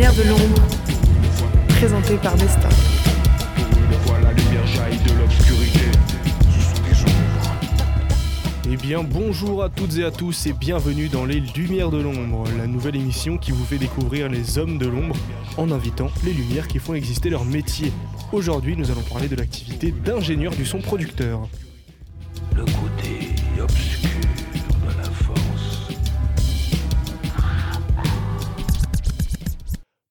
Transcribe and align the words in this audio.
lumière 0.00 0.14
de 0.14 0.30
l'ombre, 0.30 0.62
présenté 1.68 2.16
par 2.16 2.34
Nesta. 2.38 2.70
Eh 8.72 8.76
bien 8.78 9.02
bonjour 9.02 9.62
à 9.62 9.68
toutes 9.68 9.98
et 9.98 10.04
à 10.04 10.10
tous 10.10 10.46
et 10.46 10.54
bienvenue 10.54 11.08
dans 11.08 11.26
les 11.26 11.40
Lumières 11.40 11.90
de 11.90 12.00
l'ombre, 12.00 12.44
la 12.56 12.66
nouvelle 12.66 12.96
émission 12.96 13.36
qui 13.36 13.50
vous 13.50 13.64
fait 13.66 13.76
découvrir 13.76 14.30
les 14.30 14.56
hommes 14.56 14.78
de 14.78 14.86
l'ombre 14.86 15.16
en 15.58 15.70
invitant 15.70 16.10
les 16.24 16.32
lumières 16.32 16.66
qui 16.66 16.78
font 16.78 16.94
exister 16.94 17.28
leur 17.28 17.44
métier. 17.44 17.92
Aujourd'hui 18.32 18.78
nous 18.78 18.90
allons 18.90 19.02
parler 19.02 19.28
de 19.28 19.36
l'activité 19.36 19.92
d'ingénieur 19.92 20.54
du 20.54 20.64
son 20.64 20.78
producteur. 20.78 21.46
Le 22.56 22.64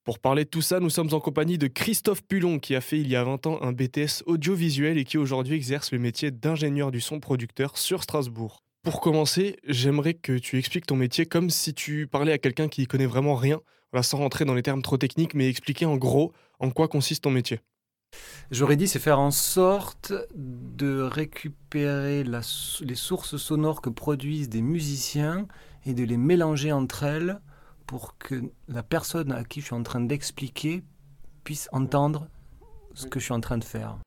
Pour 0.09 0.17
parler 0.17 0.43
de 0.43 0.49
tout 0.49 0.63
ça, 0.63 0.79
nous 0.79 0.89
sommes 0.89 1.13
en 1.13 1.19
compagnie 1.19 1.59
de 1.59 1.67
Christophe 1.67 2.23
Pulon 2.23 2.57
qui 2.57 2.73
a 2.73 2.81
fait 2.81 2.99
il 2.99 3.07
y 3.07 3.15
a 3.15 3.23
20 3.23 3.45
ans 3.45 3.59
un 3.61 3.73
BTS 3.73 4.23
audiovisuel 4.25 4.97
et 4.97 5.03
qui 5.03 5.19
aujourd'hui 5.19 5.55
exerce 5.55 5.91
le 5.91 5.99
métier 5.99 6.31
d'ingénieur 6.31 6.89
du 6.89 6.99
son 6.99 7.19
producteur 7.19 7.77
sur 7.77 8.01
Strasbourg. 8.01 8.63
Pour 8.81 9.01
commencer, 9.01 9.57
j'aimerais 9.67 10.15
que 10.15 10.39
tu 10.39 10.57
expliques 10.57 10.87
ton 10.87 10.95
métier 10.95 11.27
comme 11.27 11.51
si 11.51 11.75
tu 11.75 12.07
parlais 12.07 12.31
à 12.31 12.39
quelqu'un 12.39 12.69
qui 12.69 12.87
connaît 12.87 13.05
vraiment 13.05 13.35
rien, 13.35 13.61
sans 14.01 14.17
rentrer 14.17 14.45
dans 14.45 14.55
les 14.55 14.63
termes 14.63 14.81
trop 14.81 14.97
techniques, 14.97 15.35
mais 15.35 15.47
expliquer 15.47 15.85
en 15.85 15.95
gros 15.95 16.33
en 16.57 16.71
quoi 16.71 16.87
consiste 16.87 17.25
ton 17.25 17.29
métier. 17.29 17.59
J'aurais 18.49 18.77
dit, 18.77 18.87
c'est 18.87 18.97
faire 18.97 19.19
en 19.19 19.29
sorte 19.29 20.11
de 20.33 21.01
récupérer 21.01 22.23
les 22.23 22.95
sources 22.95 23.37
sonores 23.37 23.83
que 23.83 23.91
produisent 23.91 24.49
des 24.49 24.63
musiciens 24.63 25.47
et 25.85 25.93
de 25.93 26.03
les 26.03 26.17
mélanger 26.17 26.71
entre 26.71 27.03
elles 27.03 27.39
pour 27.89 28.19
que 28.19 28.43
la 28.67 28.83
personne 28.83 29.31
à 29.31 29.43
qui 29.43 29.61
je 29.61 29.65
suis 29.65 29.73
en 29.73 29.81
train 29.81 29.99
d'expliquer 29.99 30.83
puisse 31.43 31.67
entendre 31.71 32.27
ce 32.93 33.07
que 33.07 33.19
je 33.19 33.25
suis 33.25 33.33
en 33.33 33.39
train 33.39 33.57
de 33.57 33.63
faire. 33.63 33.97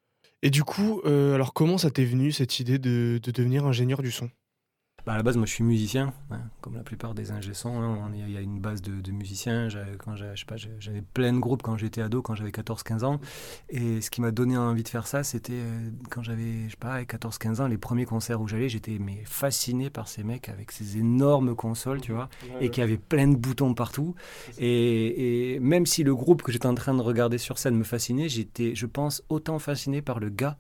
Et 0.42 0.50
du 0.50 0.62
coup, 0.62 1.00
euh, 1.04 1.34
alors 1.34 1.52
comment 1.52 1.78
ça 1.78 1.90
t'est 1.90 2.04
venu 2.04 2.30
cette 2.30 2.60
idée 2.60 2.78
de, 2.78 3.18
de 3.20 3.30
devenir 3.32 3.66
ingénieur 3.66 4.00
du 4.00 4.12
son? 4.12 4.30
Bah, 5.04 5.14
à 5.14 5.16
la 5.16 5.24
base, 5.24 5.36
moi, 5.36 5.46
je 5.46 5.52
suis 5.52 5.64
musicien, 5.64 6.12
hein, 6.30 6.38
comme 6.60 6.76
la 6.76 6.84
plupart 6.84 7.12
des 7.12 7.32
ingé 7.32 7.54
sons, 7.54 7.82
hein, 7.82 8.10
Il 8.14 8.30
y 8.30 8.36
a 8.36 8.40
une 8.40 8.60
base 8.60 8.82
de, 8.82 9.00
de 9.00 9.10
musiciens. 9.10 9.68
J'avais- 9.68 9.96
plein 11.12 11.32
de 11.32 11.38
groupes 11.40 11.62
quand 11.62 11.76
j'étais 11.76 12.00
ado, 12.02 12.22
quand 12.22 12.36
j'avais 12.36 12.52
14-15 12.52 13.02
ans. 13.02 13.20
Et 13.68 14.00
ce 14.00 14.10
qui 14.10 14.20
m'a 14.20 14.30
donné 14.30 14.56
envie 14.56 14.84
de 14.84 14.88
faire 14.88 15.08
ça, 15.08 15.24
c'était 15.24 15.54
euh, 15.54 15.90
quand 16.08 16.22
j'avais, 16.22 16.66
je 16.66 16.70
sais 16.70 16.76
pas, 16.78 17.02
14-15 17.02 17.60
ans, 17.60 17.66
les 17.66 17.78
premiers 17.78 18.04
concerts 18.04 18.40
où 18.40 18.46
j'allais, 18.46 18.68
j'étais 18.68 18.98
mais 19.00 19.22
fasciné 19.24 19.90
par 19.90 20.06
ces 20.06 20.22
mecs 20.22 20.48
avec 20.48 20.70
ces 20.70 20.98
énormes 20.98 21.56
consoles, 21.56 22.00
tu 22.00 22.12
vois, 22.12 22.28
et 22.60 22.70
qui 22.70 22.80
avaient 22.80 22.96
plein 22.96 23.26
de 23.26 23.36
boutons 23.36 23.74
partout. 23.74 24.14
Et, 24.58 25.54
et 25.54 25.60
même 25.60 25.84
si 25.86 26.04
le 26.04 26.14
groupe 26.14 26.42
que 26.42 26.52
j'étais 26.52 26.66
en 26.66 26.74
train 26.76 26.94
de 26.94 27.02
regarder 27.02 27.38
sur 27.38 27.58
scène 27.58 27.74
me 27.76 27.84
fascinait, 27.84 28.28
j'étais, 28.28 28.76
je 28.76 28.86
pense, 28.86 29.24
autant 29.28 29.58
fasciné 29.58 30.00
par 30.00 30.20
le 30.20 30.28
gars 30.30 30.56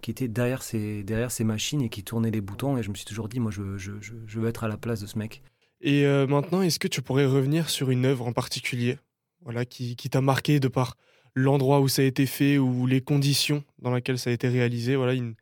qui 0.00 0.10
était 0.10 0.28
derrière 0.28 0.62
ces, 0.62 1.02
derrière 1.02 1.30
ces 1.30 1.44
machines 1.44 1.82
et 1.82 1.88
qui 1.88 2.02
tournait 2.02 2.30
les 2.30 2.40
boutons. 2.40 2.76
Et 2.76 2.82
je 2.82 2.90
me 2.90 2.94
suis 2.94 3.04
toujours 3.04 3.28
dit, 3.28 3.40
moi, 3.40 3.50
je, 3.50 3.76
je, 3.76 3.92
je, 4.00 4.40
veux 4.40 4.48
être 4.48 4.64
à 4.64 4.68
la 4.68 4.76
place 4.76 5.00
de 5.00 5.06
ce 5.06 5.18
mec. 5.18 5.42
Et 5.80 6.06
euh, 6.06 6.26
maintenant, 6.26 6.62
est-ce 6.62 6.78
que 6.78 6.88
tu 6.88 7.02
pourrais 7.02 7.26
revenir 7.26 7.70
sur 7.70 7.90
une 7.90 8.04
œuvre 8.04 8.26
en 8.26 8.32
particulier? 8.32 8.98
Voilà, 9.42 9.64
qui, 9.64 9.96
qui 9.96 10.10
t'a 10.10 10.20
marqué 10.20 10.60
de 10.60 10.68
par 10.68 10.96
l'endroit 11.34 11.80
où 11.80 11.88
ça 11.88 12.02
a 12.02 12.04
été 12.04 12.26
fait 12.26 12.58
ou 12.58 12.86
les 12.86 13.00
conditions 13.00 13.62
dans 13.78 13.94
lesquelles 13.94 14.18
ça 14.18 14.30
a 14.30 14.32
été 14.32 14.48
réalisé 14.48 14.96
Voilà, 14.96 15.14
une, 15.14 15.34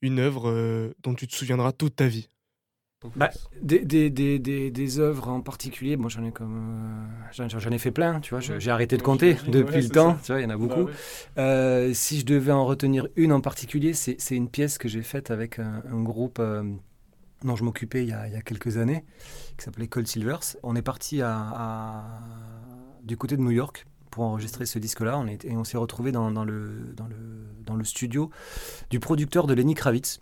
une 0.00 0.18
œuvre 0.18 0.50
euh, 0.50 0.92
dont 1.02 1.14
tu 1.14 1.26
te 1.26 1.34
souviendras 1.34 1.72
toute 1.72 1.96
ta 1.96 2.08
vie. 2.08 2.28
Bah, 3.16 3.30
des, 3.60 3.80
des, 3.80 4.10
des, 4.10 4.38
des, 4.38 4.70
des 4.70 4.98
œuvres 4.98 5.28
en 5.28 5.40
particulier, 5.40 5.96
moi 5.96 6.08
j'en 6.08 6.24
ai 6.24 6.32
comme 6.32 7.06
euh, 7.38 7.48
j'en, 7.48 7.70
ai 7.70 7.78
fait 7.78 7.90
plein, 7.90 8.20
tu 8.20 8.34
vois. 8.34 8.40
J'ai 8.40 8.70
arrêté 8.70 8.96
de 8.96 9.02
compter 9.02 9.36
depuis 9.48 9.82
le 9.82 9.88
temps, 9.88 10.16
tu 10.22 10.32
vois, 10.32 10.40
il 10.40 10.44
y 10.44 10.46
en 10.46 10.50
a 10.50 10.56
beaucoup. 10.56 10.88
Euh, 11.38 11.92
si 11.94 12.20
je 12.20 12.26
devais 12.26 12.52
en 12.52 12.64
retenir 12.64 13.08
une 13.16 13.32
en 13.32 13.40
particulier, 13.40 13.92
c'est, 13.94 14.16
une 14.30 14.48
pièce 14.48 14.78
que 14.78 14.88
j'ai 14.88 15.02
faite 15.02 15.30
avec 15.30 15.58
un, 15.58 15.82
un 15.90 16.02
groupe 16.02 16.38
euh, 16.40 16.62
dont 17.44 17.56
je 17.56 17.64
m'occupais 17.64 18.02
il 18.02 18.08
y, 18.08 18.12
a, 18.12 18.26
il 18.28 18.32
y 18.32 18.36
a 18.36 18.42
quelques 18.42 18.76
années, 18.76 19.04
qui 19.58 19.64
s'appelait 19.64 19.88
Cold 19.88 20.06
Silvers. 20.06 20.56
On 20.62 20.76
est 20.76 20.82
parti 20.82 21.22
à, 21.22 21.36
à- 21.36 22.20
du 23.02 23.16
côté 23.16 23.36
de 23.36 23.42
New 23.42 23.50
York 23.50 23.86
pour 24.10 24.24
enregistrer 24.24 24.66
ce 24.66 24.78
disque-là, 24.78 25.18
on 25.18 25.26
est, 25.26 25.44
et 25.44 25.56
on 25.56 25.64
s'est 25.64 25.78
retrouvé 25.78 26.12
dans, 26.12 26.30
dans, 26.30 26.44
le, 26.44 26.92
dans, 26.96 27.06
le, 27.06 27.16
dans 27.64 27.74
le 27.74 27.84
studio 27.84 28.30
du 28.90 29.00
producteur 29.00 29.46
de 29.46 29.54
Lenny 29.54 29.74
Kravitz. 29.74 30.20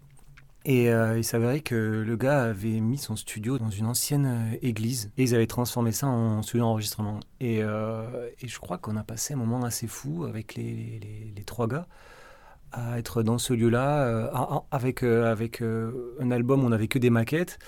Et 0.65 0.91
euh, 0.91 1.17
il 1.17 1.25
s'avérait 1.25 1.61
que 1.61 1.75
le 2.07 2.17
gars 2.17 2.43
avait 2.45 2.81
mis 2.81 2.99
son 2.99 3.17
studio 3.17 3.59
dans 3.59 3.71
une 3.71 3.87
ancienne 3.87 4.27
euh, 4.27 4.59
église 4.61 5.11
et 5.17 5.23
ils 5.23 5.35
avaient 5.35 5.47
transformé 5.47 5.91
ça 5.91 6.07
en 6.07 6.43
studio 6.43 6.65
d'enregistrement. 6.65 7.21
Et, 7.41 7.63
euh, 7.63 8.29
et 8.41 8.49
je 8.49 8.59
crois 8.59 8.77
qu'on 8.77 8.97
a 8.97 9.03
passé 9.03 9.33
un 9.33 9.39
moment 9.39 9.65
assez 9.65 9.87
fou 9.87 10.25
avec 10.25 10.55
les, 10.57 11.01
trois 11.47 11.67
gars 11.67 11.87
à 12.73 12.99
être 12.99 13.23
dans 13.23 13.39
ce 13.39 13.53
lieu-là 13.53 14.05
euh, 14.05 14.61
avec, 14.71 15.03
euh, 15.03 15.31
avec 15.31 15.61
euh, 15.61 16.15
un 16.21 16.31
album 16.31 16.63
où 16.63 16.67
on 16.67 16.71
n'avait 16.71 16.89
que 16.89 16.99
des 16.99 17.11
maquettes 17.11 17.59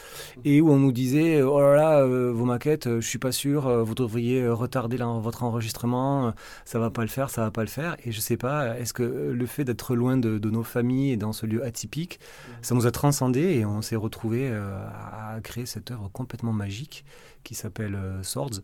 et 0.44 0.60
où 0.60 0.70
on 0.70 0.78
nous 0.78 0.92
disait 0.92 1.42
oh 1.42 1.60
là 1.60 1.74
là 1.74 2.04
vos 2.04 2.44
maquettes 2.44 2.88
je 3.00 3.06
suis 3.06 3.18
pas 3.18 3.32
sûr 3.32 3.84
vous 3.84 3.94
devriez 3.94 4.48
retarder 4.48 4.96
votre 4.96 5.42
enregistrement 5.42 6.32
ça 6.64 6.78
va 6.78 6.90
pas 6.90 7.02
le 7.02 7.08
faire 7.08 7.30
ça 7.30 7.42
va 7.42 7.50
pas 7.50 7.62
le 7.62 7.68
faire. 7.68 7.96
Et 8.04 8.12
je 8.12 8.20
sais 8.20 8.36
pas 8.36 8.78
est-ce 8.78 8.92
que 8.92 9.02
le 9.02 9.46
fait 9.46 9.64
d'être 9.64 9.94
loin 9.94 10.16
de, 10.16 10.38
de 10.38 10.50
nos 10.50 10.62
familles 10.62 11.12
et 11.12 11.16
dans 11.16 11.32
ce 11.32 11.46
lieu 11.46 11.64
atypique 11.64 12.20
ça 12.60 12.74
nous 12.74 12.86
a 12.86 12.90
transcendé 12.90 13.40
et 13.40 13.64
on 13.64 13.82
s'est 13.82 13.96
retrouvé 13.96 14.52
à 14.52 15.40
créer 15.42 15.66
cette 15.66 15.90
œuvre 15.90 16.08
complètement 16.12 16.52
magique 16.52 17.04
qui 17.42 17.54
s'appelle 17.54 17.98
Swords 18.22 18.62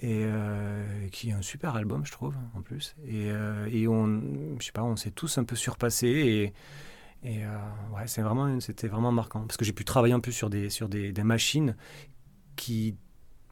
et 0.00 0.22
euh, 0.24 1.08
qui 1.10 1.30
est 1.30 1.32
un 1.32 1.42
super 1.42 1.74
album 1.74 2.04
je 2.06 2.12
trouve 2.12 2.36
en 2.54 2.62
plus. 2.62 2.94
Et, 3.06 3.30
euh, 3.30 3.68
et 3.70 3.88
on 3.88 4.56
je 4.58 4.66
sais 4.66 4.72
pas 4.72 4.84
on 4.84 4.96
s'est 4.96 5.10
tous 5.10 5.38
un 5.38 5.44
peu 5.44 5.56
surpassés 5.56 6.52
et 7.24 7.44
euh, 7.44 7.58
c'est 8.06 8.22
vraiment 8.22 8.60
c'était 8.60 8.88
vraiment 8.88 9.12
marquant. 9.12 9.40
Parce 9.40 9.56
que 9.56 9.64
j'ai 9.64 9.72
pu 9.72 9.84
travailler 9.84 10.14
un 10.14 10.20
peu 10.20 10.32
sur 10.32 10.50
des 10.50 10.70
sur 10.70 10.88
des 10.88 11.12
machines 11.24 11.76
qui 12.56 12.96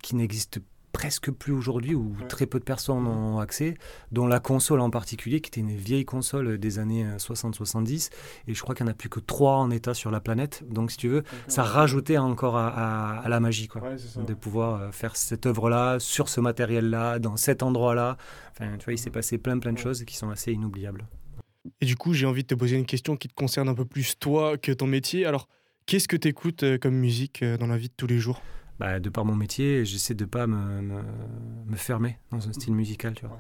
qui 0.03 0.15
n'existent 0.15 0.61
presque 0.97 1.31
plus 1.31 1.53
aujourd'hui 1.53 1.95
où 1.95 2.17
très 2.27 2.47
peu 2.47 2.59
de 2.59 2.65
personnes 2.65 3.07
ont 3.07 3.39
accès 3.39 3.75
dont 4.13 4.27
la 4.27 4.41
console 4.41 4.81
en 4.81 4.89
particulier 4.89 5.43
qui 5.43 5.49
était 5.49 5.61
une 5.61 5.77
vieille 5.77 6.07
console 6.07 6.57
des 6.57 6.79
années 6.79 7.05
euh, 7.05 7.19
60-70 7.19 8.09
et 8.49 8.55
je 8.55 8.63
crois 8.63 8.75
qu'il 8.75 8.85
n'y 8.87 8.89
en 8.91 8.93
a 8.93 8.97
plus 8.97 9.11
que 9.11 9.21
trois 9.21 9.57
en 9.57 9.71
état 9.71 9.93
sur 9.93 10.11
la 10.11 10.21
planète. 10.21 10.65
Donc 10.71 10.91
si 10.91 10.97
tu 10.97 11.09
veux 11.09 11.23
ça 11.49 11.65
rajoutait 11.65 12.17
encore 12.17 12.57
à, 12.57 12.69
à- 12.69 13.19
à 13.21 13.29
la 13.29 13.41
magie 13.41 13.69
quoi. 13.69 13.83
De 14.25 14.33
pouvoir 14.33 14.81
euh, 14.81 14.91
faire 14.91 15.17
cette 15.17 15.45
œuvre-là, 15.45 15.99
sur 16.01 16.31
ce 16.31 16.41
matériel-là, 16.41 17.19
dans 17.19 17.37
cet 17.37 17.63
endroit-là. 17.63 18.17
Enfin, 18.53 18.79
tu 18.79 18.85
vois, 18.87 18.95
il 18.95 18.99
s'est 18.99 19.11
passé 19.11 19.37
plein 19.37 19.59
plein 19.59 19.75
de 19.75 19.79
choses 19.79 20.03
qui 20.05 20.17
sont 20.17 20.31
assez 20.31 20.51
inoubliables. 20.53 21.07
Et 21.83 21.85
du 21.85 21.97
coup, 21.97 22.15
j'ai 22.15 22.25
envie 22.25 22.43
de 22.43 22.47
te 22.47 22.55
poser 22.55 22.77
une 22.77 22.87
question 22.87 23.17
qui 23.19 23.29
te 23.29 23.35
concerne 23.35 23.69
un 23.69 23.75
peu 23.75 23.85
plus 23.85 24.19
toi 24.19 24.57
que 24.57 24.73
ton 24.73 24.87
métier. 24.87 25.27
Alors, 25.27 25.47
qu'est-ce 25.85 26.09
que 26.09 26.17
tu 26.17 26.29
écoutes 26.29 26.65
comme 26.79 26.95
musique 26.95 27.43
euh, 27.43 27.59
dans 27.59 27.67
la 27.67 27.77
vie 27.77 27.89
de 27.89 27.95
tous 27.95 28.07
les 28.07 28.19
jours? 28.19 28.41
Bah, 28.79 29.01
de 29.01 29.09
par 29.09 29.25
mon 29.25 29.35
métier, 29.35 29.85
j'essaie 29.87 30.15
de 30.15 30.27
pas 30.27 30.47
me, 30.47 30.83
me, 30.83 31.03
me 31.67 31.77
fermer 31.77 32.19
dans 32.31 32.47
un 32.49 32.53
style 32.53 32.75
musical, 32.75 33.15
tu 33.15 33.25
vois. 33.27 33.39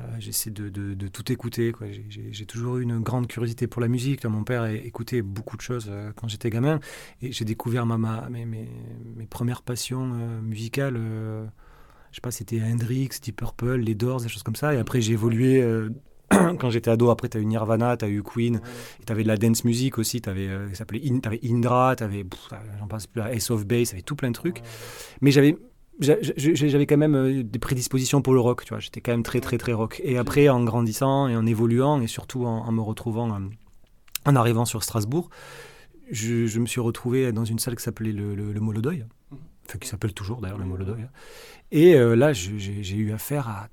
Euh, 0.00 0.02
j'essaie 0.18 0.50
de, 0.50 0.68
de, 0.68 0.94
de 0.94 1.08
tout 1.08 1.32
écouter. 1.32 1.72
quoi. 1.72 1.86
J'ai- 1.90 2.46
toujours 2.46 2.78
eu 2.78 2.82
une 2.82 2.98
grande 3.00 3.26
curiosité 3.28 3.66
pour 3.66 3.80
la 3.80 3.88
musique. 3.88 4.22
Là, 4.24 4.30
mon 4.30 4.44
père 4.44 4.62
a 4.62 4.72
écouté 4.72 5.22
beaucoup 5.22 5.56
de 5.56 5.62
choses 5.62 5.86
euh, 5.88 6.12
quand 6.16 6.28
j'étais 6.28 6.50
gamin. 6.50 6.80
Et 7.22 7.32
j'ai 7.32 7.44
découvert 7.46 7.86
ma, 7.86 7.96
ma- 7.98 8.28
mes, 8.28 8.44
mes, 8.44 8.68
mes 9.16 9.26
premières 9.26 9.62
passions 9.62 10.12
euh, 10.14 10.40
musicales. 10.42 10.96
je 10.96 12.16
sais 12.16 12.20
pas, 12.20 12.30
c'était 12.30 12.62
Hendrix, 12.62 13.08
Deep 13.22 13.36
Purple, 13.36 13.76
les 13.76 13.94
Doors, 13.94 14.20
des 14.22 14.28
choses 14.28 14.42
comme 14.42 14.56
ça. 14.56 14.74
Et 14.74 14.78
après, 14.78 15.00
j'ai 15.00 15.12
évolué. 15.14 15.62
Euh, 16.34 16.54
quand 16.60 16.70
j'étais 16.70 16.90
ado, 16.90 17.10
après, 17.10 17.28
tu 17.28 17.38
as 17.38 17.40
eu 17.40 17.44
Nirvana, 17.46 17.96
tu 17.96 18.04
as 18.04 18.08
eu 18.08 18.22
Queen, 18.22 18.60
et 19.00 19.04
tu 19.04 19.12
avais 19.12 19.22
de 19.22 19.28
la 19.28 19.36
dance 19.36 19.64
music 19.64 19.98
aussi. 19.98 20.20
Tu 20.20 20.28
avais, 20.28 20.48
ça 20.70 20.76
s'appelait 20.76 21.02
In- 21.08 21.18
t'avais 21.20 21.40
Indra, 21.44 21.94
tu 21.96 22.04
avais, 22.04 22.24
j'en 22.78 22.86
passe 22.86 23.06
plus, 23.06 23.22
Ace 23.22 23.50
of 23.50 23.66
Base, 23.66 23.88
tu 23.90 23.94
avais 23.94 24.02
tout 24.02 24.16
plein 24.16 24.28
de 24.28 24.34
trucs. 24.34 24.62
Mais 25.20 25.30
j'avais 25.30 25.56
j'a- 26.00 26.20
j'a- 26.20 26.54
j'avais 26.54 26.86
quand 26.86 26.96
même 26.96 27.14
euh, 27.14 27.42
des 27.42 27.58
prédispositions 27.58 28.20
pour 28.22 28.34
le 28.34 28.40
rock, 28.40 28.64
tu 28.64 28.70
vois. 28.70 28.80
J'étais 28.80 29.00
quand 29.00 29.12
même 29.12 29.22
très, 29.22 29.40
très, 29.40 29.58
très 29.58 29.72
rock. 29.72 30.00
Et 30.04 30.18
après, 30.18 30.48
en 30.48 30.62
grandissant 30.64 31.28
et 31.28 31.36
en 31.36 31.46
évoluant, 31.46 32.00
et 32.00 32.06
surtout 32.06 32.44
en, 32.46 32.66
en 32.66 32.72
me 32.72 32.80
retrouvant, 32.82 33.32
euh, 33.34 33.38
en 34.26 34.36
arrivant 34.36 34.64
sur 34.64 34.82
Strasbourg, 34.82 35.30
je, 36.10 36.46
je 36.46 36.60
me 36.60 36.66
suis 36.66 36.80
retrouvé 36.80 37.32
dans 37.32 37.44
une 37.44 37.58
salle 37.58 37.76
qui 37.76 37.82
s'appelait 37.82 38.12
le, 38.12 38.34
le, 38.34 38.52
le 38.52 38.60
Molodoy, 38.60 39.04
enfin 39.66 39.78
qui 39.78 39.88
s'appelle 39.88 40.12
toujours 40.12 40.40
d'ailleurs 40.40 40.58
le 40.58 40.64
Molodoy. 40.66 40.98
Et 41.72 41.94
euh, 41.94 42.14
là, 42.14 42.32
je- 42.32 42.56
j'ai 42.58 42.82
j'ai 42.82 42.96
eu 42.96 43.12
affaire 43.12 43.48
à 43.48 43.68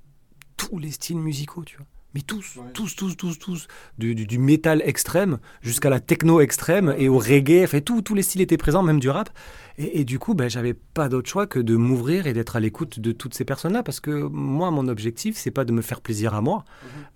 tous 0.58 0.78
les 0.80 0.92
styles 0.92 1.18
musicaux, 1.18 1.64
tu 1.66 1.78
vois. 1.78 1.86
Mais 2.14 2.22
tous, 2.22 2.60
tous, 2.74 2.94
tous, 2.96 3.16
tous, 3.16 3.40
tous. 3.40 3.68
Du, 3.98 4.16
du, 4.16 4.26
du 4.28 4.38
métal 4.38 4.82
extrême 4.86 5.40
jusqu'à 5.62 5.90
la 5.90 6.00
techno 6.02 6.42
extrême 6.42 6.94
et 6.98 7.08
au 7.08 7.18
reggae. 7.18 7.64
Enfin, 7.64 7.80
tout- 7.80 8.02
tous 8.02 8.16
les 8.16 8.22
styles 8.22 8.42
étaient 8.42 8.58
présents, 8.58 8.84
même 8.84 9.00
du 9.00 9.10
rap. 9.10 9.30
Et, 9.78 10.02
et 10.02 10.04
du 10.04 10.20
coup, 10.20 10.34
ben, 10.34 10.50
j'avais 10.50 10.74
pas 10.74 11.08
d'autre 11.08 11.30
choix 11.30 11.48
que 11.48 11.58
de 11.60 11.76
m'ouvrir 11.78 12.28
et 12.28 12.34
d'être 12.34 12.58
à 12.58 12.60
l'écoute 12.60 13.00
de 13.00 13.14
toutes 13.14 13.34
ces 13.34 13.46
personnes-là. 13.46 13.82
Parce 13.82 14.02
que 14.02 14.12
moi, 14.12 14.72
mon 14.72 14.90
objectif, 14.90 15.38
c'est 15.38 15.52
pas 15.52 15.64
de 15.64 15.72
me 15.72 15.82
faire 15.82 16.02
plaisir 16.02 16.34
à 16.36 16.42
moi. 16.42 16.66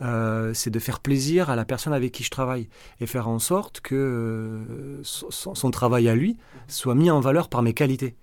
Euh, 0.02 0.54
c'est 0.54 0.70
de 0.72 0.80
faire 0.80 1.02
plaisir 1.02 1.50
à 1.50 1.58
la 1.58 1.66
personne 1.66 1.92
avec 1.92 2.14
qui 2.14 2.24
je 2.24 2.30
travaille. 2.30 2.70
Et 3.02 3.06
faire 3.06 3.28
en 3.28 3.40
sorte 3.40 3.82
que 3.82 3.96
euh, 3.96 5.00
son, 5.04 5.56
son 5.56 5.72
travail 5.72 6.08
à 6.08 6.16
lui 6.16 6.38
soit 6.70 6.96
mis 6.96 7.12
en 7.12 7.20
valeur 7.20 7.50
par 7.50 7.62
mes 7.64 7.74
qualités. 7.74 8.16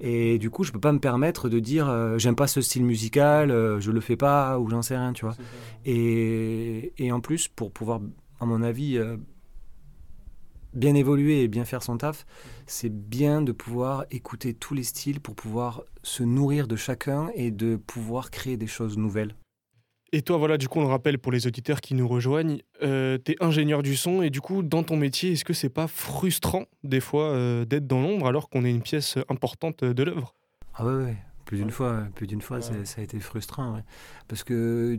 Et 0.00 0.38
du 0.38 0.50
coup, 0.50 0.64
je 0.64 0.72
peux 0.72 0.80
pas 0.80 0.92
me 0.92 0.98
permettre 0.98 1.48
de 1.48 1.58
dire 1.58 1.88
euh, 1.88 2.18
j'aime 2.18 2.36
pas 2.36 2.46
ce 2.46 2.60
style 2.60 2.84
musical, 2.84 3.50
euh, 3.50 3.80
je 3.80 3.90
le 3.90 4.00
fais 4.00 4.16
pas 4.16 4.58
ou 4.58 4.68
j'en 4.68 4.82
sais 4.82 4.96
rien, 4.96 5.12
tu 5.12 5.24
vois. 5.24 5.36
Et, 5.84 6.92
et 6.98 7.12
en 7.12 7.20
plus, 7.20 7.48
pour 7.48 7.72
pouvoir, 7.72 8.00
à 8.40 8.46
mon 8.46 8.62
avis, 8.62 8.98
euh, 8.98 9.16
bien 10.74 10.94
évoluer 10.94 11.42
et 11.42 11.48
bien 11.48 11.64
faire 11.64 11.82
son 11.82 11.96
taf, 11.96 12.26
c'est 12.66 12.92
bien 12.92 13.42
de 13.42 13.52
pouvoir 13.52 14.04
écouter 14.10 14.54
tous 14.54 14.74
les 14.74 14.82
styles 14.82 15.20
pour 15.20 15.34
pouvoir 15.34 15.82
se 16.02 16.22
nourrir 16.22 16.68
de 16.68 16.76
chacun 16.76 17.30
et 17.34 17.50
de 17.50 17.76
pouvoir 17.76 18.30
créer 18.30 18.56
des 18.56 18.66
choses 18.66 18.98
nouvelles. 18.98 19.34
Et 20.16 20.22
toi, 20.22 20.38
voilà, 20.38 20.56
du 20.56 20.66
coup, 20.66 20.78
on 20.78 20.82
le 20.82 20.88
rappelle 20.88 21.18
pour 21.18 21.30
les 21.30 21.46
auditeurs 21.46 21.82
qui 21.82 21.92
nous 21.92 22.08
rejoignent, 22.08 22.62
euh, 22.82 23.18
tu 23.22 23.32
es 23.32 23.36
ingénieur 23.44 23.82
du 23.82 23.96
son 23.96 24.22
et 24.22 24.30
du 24.30 24.40
coup, 24.40 24.62
dans 24.62 24.82
ton 24.82 24.96
métier, 24.96 25.32
est-ce 25.32 25.44
que 25.44 25.52
c'est 25.52 25.68
pas 25.68 25.88
frustrant 25.88 26.64
des 26.84 27.00
fois 27.00 27.24
euh, 27.24 27.66
d'être 27.66 27.86
dans 27.86 28.00
l'ombre 28.00 28.26
alors 28.26 28.48
qu'on 28.48 28.64
est 28.64 28.70
une 28.70 28.80
pièce 28.80 29.18
importante 29.28 29.84
de 29.84 30.02
l'œuvre? 30.02 30.34
Ah 30.72 30.86
ouais, 30.86 30.94
ouais, 30.94 31.16
plus 31.44 31.58
d'une 31.58 31.70
fois, 31.70 32.04
plus 32.14 32.26
d'une 32.26 32.40
fois, 32.40 32.62
ça 32.62 32.72
a 32.96 33.02
été 33.02 33.20
frustrant, 33.20 33.76
parce 34.26 34.42
que 34.42 34.98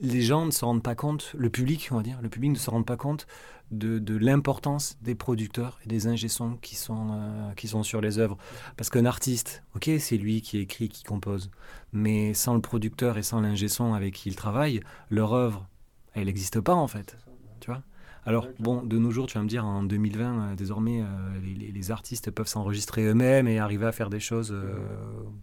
les 0.00 0.22
gens 0.22 0.46
ne 0.46 0.52
se 0.52 0.64
rendent 0.64 0.84
pas 0.84 0.94
compte, 0.94 1.34
le 1.36 1.50
public, 1.50 1.88
on 1.90 1.96
va 1.96 2.04
dire, 2.04 2.20
le 2.22 2.28
public 2.28 2.52
ne 2.52 2.56
se 2.56 2.70
rend 2.70 2.84
pas 2.84 2.96
compte 2.96 3.26
de, 3.70 3.98
de 3.98 4.16
l'importance 4.16 4.96
des 5.02 5.14
producteurs 5.14 5.78
et 5.84 5.88
des 5.88 6.06
ingé-sons 6.06 6.58
qui 6.62 6.76
sont 6.76 7.08
euh, 7.10 7.52
qui 7.54 7.68
sont 7.68 7.82
sur 7.82 8.00
les 8.00 8.18
œuvres. 8.18 8.38
Parce 8.76 8.90
qu'un 8.90 9.04
artiste, 9.06 9.62
ok, 9.74 9.90
c'est 9.98 10.16
lui 10.16 10.40
qui 10.42 10.58
écrit, 10.58 10.88
qui 10.88 11.02
compose, 11.04 11.50
mais 11.92 12.34
sans 12.34 12.54
le 12.54 12.60
producteur 12.60 13.18
et 13.18 13.22
sans 13.22 13.40
l'ingé-son 13.40 13.94
avec 13.94 14.14
qui 14.14 14.28
il 14.28 14.36
travaille, 14.36 14.80
leur 15.10 15.32
œuvre, 15.32 15.66
elle 16.14 16.26
n'existe 16.26 16.60
pas 16.60 16.74
en 16.74 16.86
fait, 16.86 17.16
tu 17.60 17.70
vois? 17.70 17.82
Alors, 18.28 18.48
bon, 18.58 18.82
de 18.82 18.98
nos 18.98 19.12
jours, 19.12 19.28
tu 19.28 19.38
vas 19.38 19.44
me 19.44 19.48
dire, 19.48 19.64
en 19.64 19.84
2020, 19.84 20.40
euh, 20.52 20.54
désormais, 20.56 21.00
euh, 21.00 21.06
les, 21.44 21.70
les- 21.70 21.90
artistes 21.92 22.32
peuvent 22.32 22.48
s'enregistrer 22.48 23.04
eux-mêmes 23.04 23.46
et 23.46 23.60
arriver 23.60 23.86
à 23.86 23.92
faire 23.92 24.10
des 24.10 24.18
choses 24.18 24.50
euh, 24.52 24.74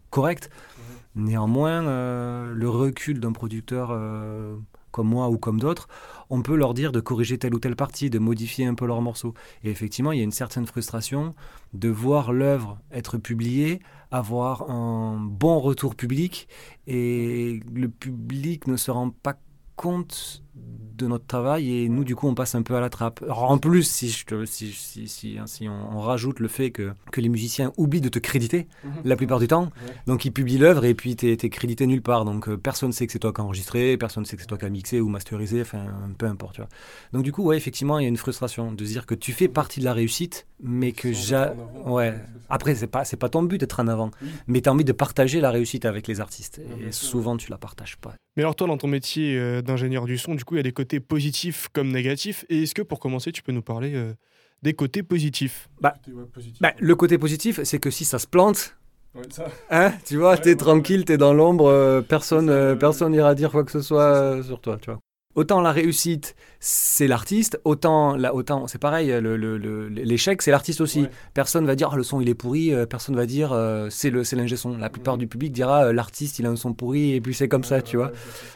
correctes. 0.09 0.49
Néanmoins, 1.15 1.81
le 1.81 2.69
recul 2.69 3.21
d'un 3.21 3.31
producteur 3.31 3.91
comme 4.93 5.09
moi 5.09 5.27
ou 5.29 5.37
comme 5.37 5.59
d'autres, 5.59 5.89
on 6.29 6.41
peut 6.41 6.55
leur 6.55 6.73
dire 6.73 6.93
de 6.93 7.01
corriger 7.01 7.37
telle 7.37 7.53
ou 7.53 7.59
telle 7.59 7.75
partie, 7.75 8.09
de 8.09 8.19
modifier 8.19 8.65
un 8.65 8.75
peu 8.75 8.85
leurs 8.85 9.01
morceaux. 9.01 9.33
Et 9.63 9.71
effectivement, 9.71 10.13
il 10.13 10.19
y 10.19 10.21
a 10.21 10.23
une 10.23 10.31
certaine 10.31 10.67
frustration 10.67 11.35
de 11.73 11.89
voir 11.89 12.31
l'œuvre 12.31 12.79
être 12.91 13.17
publiée, 13.17 13.81
avoir 14.11 14.69
un 14.69 15.17
bon 15.19 15.59
retour 15.59 15.95
public, 15.95 16.47
et 16.87 17.59
le 17.73 17.89
public 17.89 18.67
ne 18.67 18.77
se 18.77 18.91
rend 18.91 19.09
pas 19.09 19.35
compte 19.75 20.42
de 20.55 21.07
notre 21.07 21.25
travail 21.25 21.75
et 21.75 21.89
nous 21.89 22.03
du 22.03 22.15
coup 22.15 22.27
on 22.27 22.35
passe 22.35 22.53
un 22.53 22.61
peu 22.61 22.75
à 22.75 22.79
la 22.79 22.89
trappe. 22.89 23.23
Alors, 23.23 23.49
en 23.49 23.57
plus 23.57 23.81
si, 23.83 24.09
je 24.09 24.25
te- 24.25 24.45
si, 24.45 24.71
si, 24.71 25.07
si, 25.07 25.37
hein, 25.39 25.47
si 25.47 25.67
on, 25.67 25.97
on 25.97 25.99
rajoute 26.01 26.39
le 26.39 26.47
fait 26.47 26.69
que, 26.69 26.93
que 27.11 27.19
les 27.19 27.29
musiciens 27.29 27.73
oublient 27.77 28.01
de 28.01 28.09
te 28.09 28.19
créditer 28.19 28.67
la 29.03 29.15
plupart 29.15 29.39
du 29.39 29.47
temps, 29.47 29.71
donc 30.05 30.25
ils 30.25 30.31
publient 30.31 30.59
l'œuvre 30.59 30.85
et 30.85 30.93
puis 30.93 31.15
t'es 31.15 31.31
es 31.33 31.49
crédité 31.49 31.87
nulle 31.87 32.03
part, 32.03 32.25
donc 32.25 32.47
euh, 32.47 32.57
personne 32.57 32.91
sait 32.91 33.07
que 33.07 33.11
c'est 33.11 33.19
toi 33.19 33.33
qui 33.33 33.41
as 33.41 33.43
enregistré, 33.43 33.97
personne 33.97 34.25
sait 34.25 34.35
que 34.35 34.43
c'est 34.43 34.47
toi 34.47 34.59
qui 34.59 34.65
as 34.65 34.69
mixé 34.69 35.01
ou 35.01 35.09
masterisé, 35.09 35.61
enfin 35.61 35.85
peu 36.17 36.27
importe. 36.27 36.55
Tu 36.55 36.61
vois. 36.61 36.69
Donc 37.13 37.23
du 37.23 37.31
coup 37.31 37.43
ouais 37.43 37.57
effectivement 37.57 37.97
il 37.97 38.03
y 38.03 38.05
a 38.05 38.09
une 38.09 38.17
frustration 38.17 38.71
de 38.71 38.85
se 38.85 38.89
dire 38.91 39.07
que 39.07 39.15
tu 39.15 39.31
fais 39.31 39.47
partie 39.47 39.79
de 39.79 39.85
la 39.85 39.93
réussite 39.93 40.45
mais 40.61 40.91
que 40.91 41.11
ja... 41.11 41.55
ouais 41.85 42.13
après 42.49 42.75
c'est 42.75 42.87
pas 42.87 43.03
c'est 43.03 43.17
pas 43.17 43.29
ton 43.29 43.41
but 43.43 43.57
d'être 43.57 43.79
en 43.79 43.87
avant, 43.87 44.11
mais 44.45 44.61
tu 44.61 44.69
as 44.69 44.71
envie 44.71 44.85
de 44.85 44.91
partager 44.93 45.41
la 45.41 45.49
réussite 45.49 45.85
avec 45.85 46.07
les 46.07 46.21
artistes 46.21 46.61
et 46.85 46.91
souvent 46.91 47.35
tu 47.35 47.49
la 47.49 47.57
partages 47.57 47.97
pas. 47.97 48.13
Mais 48.35 48.41
alors 48.41 48.55
toi, 48.55 48.65
dans 48.65 48.77
ton 48.77 48.87
métier 48.87 49.37
euh, 49.37 49.61
d'ingénieur 49.61 50.05
du 50.05 50.17
son, 50.17 50.33
du 50.33 50.42
coup, 50.43 50.55
il 50.55 50.57
y 50.57 50.59
a 50.59 50.63
des 50.63 50.71
côtés 50.71 50.99
positifs 50.99 51.69
comme 51.73 51.91
négatifs. 51.91 52.45
Et 52.49 52.63
est-ce 52.63 52.75
que 52.75 52.81
pour 52.81 52.99
commencer, 52.99 53.31
tu 53.31 53.43
peux 53.43 53.51
nous 53.51 53.61
parler 53.61 53.93
euh, 53.95 54.13
des 54.61 54.73
côtés 54.73 55.03
positifs? 55.03 55.69
Bah, 55.81 55.95
le 56.79 56.95
côté 56.95 57.17
positif, 57.17 57.61
c'est 57.63 57.79
que 57.79 57.89
si 57.89 58.05
ça 58.05 58.19
se 58.19 58.27
plante, 58.27 58.75
hein, 59.69 59.93
tu 60.05 60.17
vois, 60.17 60.37
t'es 60.37 60.55
tranquille, 60.55 61.05
t'es 61.05 61.17
dans 61.17 61.33
l'ombre, 61.33 61.67
euh, 61.67 62.01
personne, 62.01 62.49
euh, 62.49 62.75
personne 62.75 63.11
n'ira 63.11 63.35
dire 63.35 63.51
quoi 63.51 63.63
que 63.63 63.71
ce 63.71 63.81
soit 63.81 64.13
euh, 64.13 64.43
sur 64.43 64.59
toi, 64.59 64.77
tu 64.81 64.89
vois. 64.89 64.99
Autant 65.35 65.61
la 65.61 65.71
réussite, 65.71 66.35
c'est 66.59 67.07
l'artiste, 67.07 67.59
autant, 67.65 68.15
la, 68.15 68.33
autant 68.35 68.67
c'est 68.67 68.77
pareil, 68.77 69.11
l'échec, 69.89 70.41
c'est 70.41 70.51
l'artiste 70.51 70.79
aussi. 70.79 71.01
Ouais. 71.01 71.09
Personne 71.33 71.65
va 71.65 71.75
dire 71.75 71.89
Ah, 71.91 71.95
le 71.97 72.03
son 72.03 72.21
il 72.21 72.29
est 72.29 72.35
pourri, 72.35 72.73
euh, 72.73 72.85
personne 72.85 73.15
va 73.15 73.25
dire 73.25 73.51
euh, 73.51 73.87
c'est 73.89 74.09
le 74.09 74.23
c'est 74.23 74.35
l'ingé 74.35 74.55
son. 74.55 74.77
La 74.77 74.89
plupart 74.89 75.17
du 75.17 75.27
public 75.27 75.51
dira 75.51 75.85
euh, 75.85 75.93
l'artiste 75.93 76.39
il 76.39 76.45
a 76.45 76.49
un 76.49 76.55
son 76.55 76.73
pourri 76.73 77.13
et 77.13 77.21
puis 77.21 77.33
c'est 77.33 77.47
comme 77.47 77.63
ça, 77.63 77.81
tu 77.81 77.97
vois. 77.97 78.11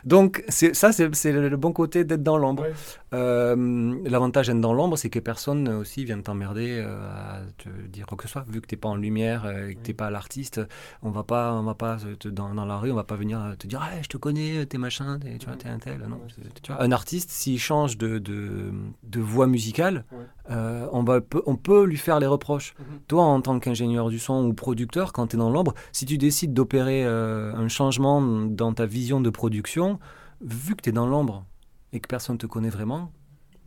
Donc 0.06 0.44
ça 0.50 0.91
c'est 0.91 1.31
le, 1.31 1.57
bon 1.57 1.71
côté 1.74 2.03
d'être 2.03 2.24
dans 2.24 2.38
l'ombre. 2.38 2.65
Euh, 3.13 3.95
L'avantage 4.06 4.47
d'être 4.47 4.62
dans 4.62 4.74
l'ombre, 4.74 4.97
c'est 4.97 5.09
que 5.09 5.19
personne 5.19 5.68
aussi 5.69 6.06
vient 6.06 6.19
t'emmerder 6.21 6.79
euh, 6.79 7.09
à 7.09 7.39
te 7.57 7.69
dire 7.88 8.06
quoi 8.06 8.18
que 8.18 8.24
ce 8.24 8.29
soit. 8.29 8.45
Vu 8.47 8.62
que 8.62 8.68
t'es 8.68 8.75
pas 8.77 8.89
en 8.89 8.95
lumière 8.95 9.50
et 9.68 9.75
que 9.75 9.79
t'es 9.81 9.94
pas 9.94 10.09
l'artiste, 10.09 10.62
on 11.01 11.09
va 11.09 11.24
pas, 11.24 11.53
on 11.53 11.63
va 11.63 11.74
pas 11.74 11.97
te- 12.19 12.27
dans, 12.27 12.53
dans 12.53 12.65
la 12.65 12.77
rue, 12.77 12.91
on 12.91 12.95
va 12.95 13.03
pas 13.03 13.15
venir 13.15 13.56
te 13.57 13.68
dire 13.68 13.81
ah, 13.81 14.01
je 14.01 14.07
te 14.07 14.18
connais, 14.18 14.65
t'es 14.65 14.77
machin, 14.77 15.19
t'es, 15.19 15.38
tu 15.38 15.47
vois, 15.47 15.56
t'es 15.56 15.69
un 15.69 15.79
tel. 15.79 16.00
Non, 16.07 16.21
tu 16.67 16.73
vois, 16.73 16.81
un 16.83 16.91
artiste, 16.91 17.29
s'il 17.29 17.57
change 17.59 17.97
de, 17.97 18.19
de, 18.19 18.73
de 19.03 19.19
voix 19.21 19.47
musicale, 19.47 20.03
Ouais. 20.11 20.17
euh, 20.51 20.85
on, 20.91 21.01
va, 21.03 21.21
peut- 21.21 21.41
on 21.45 21.55
peut 21.55 21.85
lui 21.85 21.95
faire 21.95 22.19
les 22.19 22.27
reproches. 22.27 22.73
Mhm. 22.77 22.99
Toi, 23.07 23.23
en 23.23 23.39
tant 23.41 23.57
qu'ingénieur 23.59 24.09
du 24.09 24.19
son 24.19 24.45
ou 24.45 24.53
producteur, 24.53 25.13
quand 25.13 25.27
tu 25.27 25.37
es 25.37 25.39
dans 25.39 25.49
l'ombre, 25.49 25.73
si 25.93 26.05
tu 26.05 26.17
décides 26.17 26.53
d'opérer 26.53 27.05
euh, 27.05 27.53
un 27.55 27.69
changement 27.69 28.21
dans 28.21 28.73
ta 28.73 28.85
vision 28.85 29.21
de 29.21 29.29
production, 29.29 29.97
vu 30.41 30.75
que 30.75 30.81
tu 30.81 30.89
es 30.89 30.91
dans 30.91 31.07
l'ombre 31.07 31.45
et 31.93 32.01
que 32.01 32.07
personne 32.07 32.37
te 32.37 32.45
connaît 32.47 32.69
vraiment, 32.69 33.13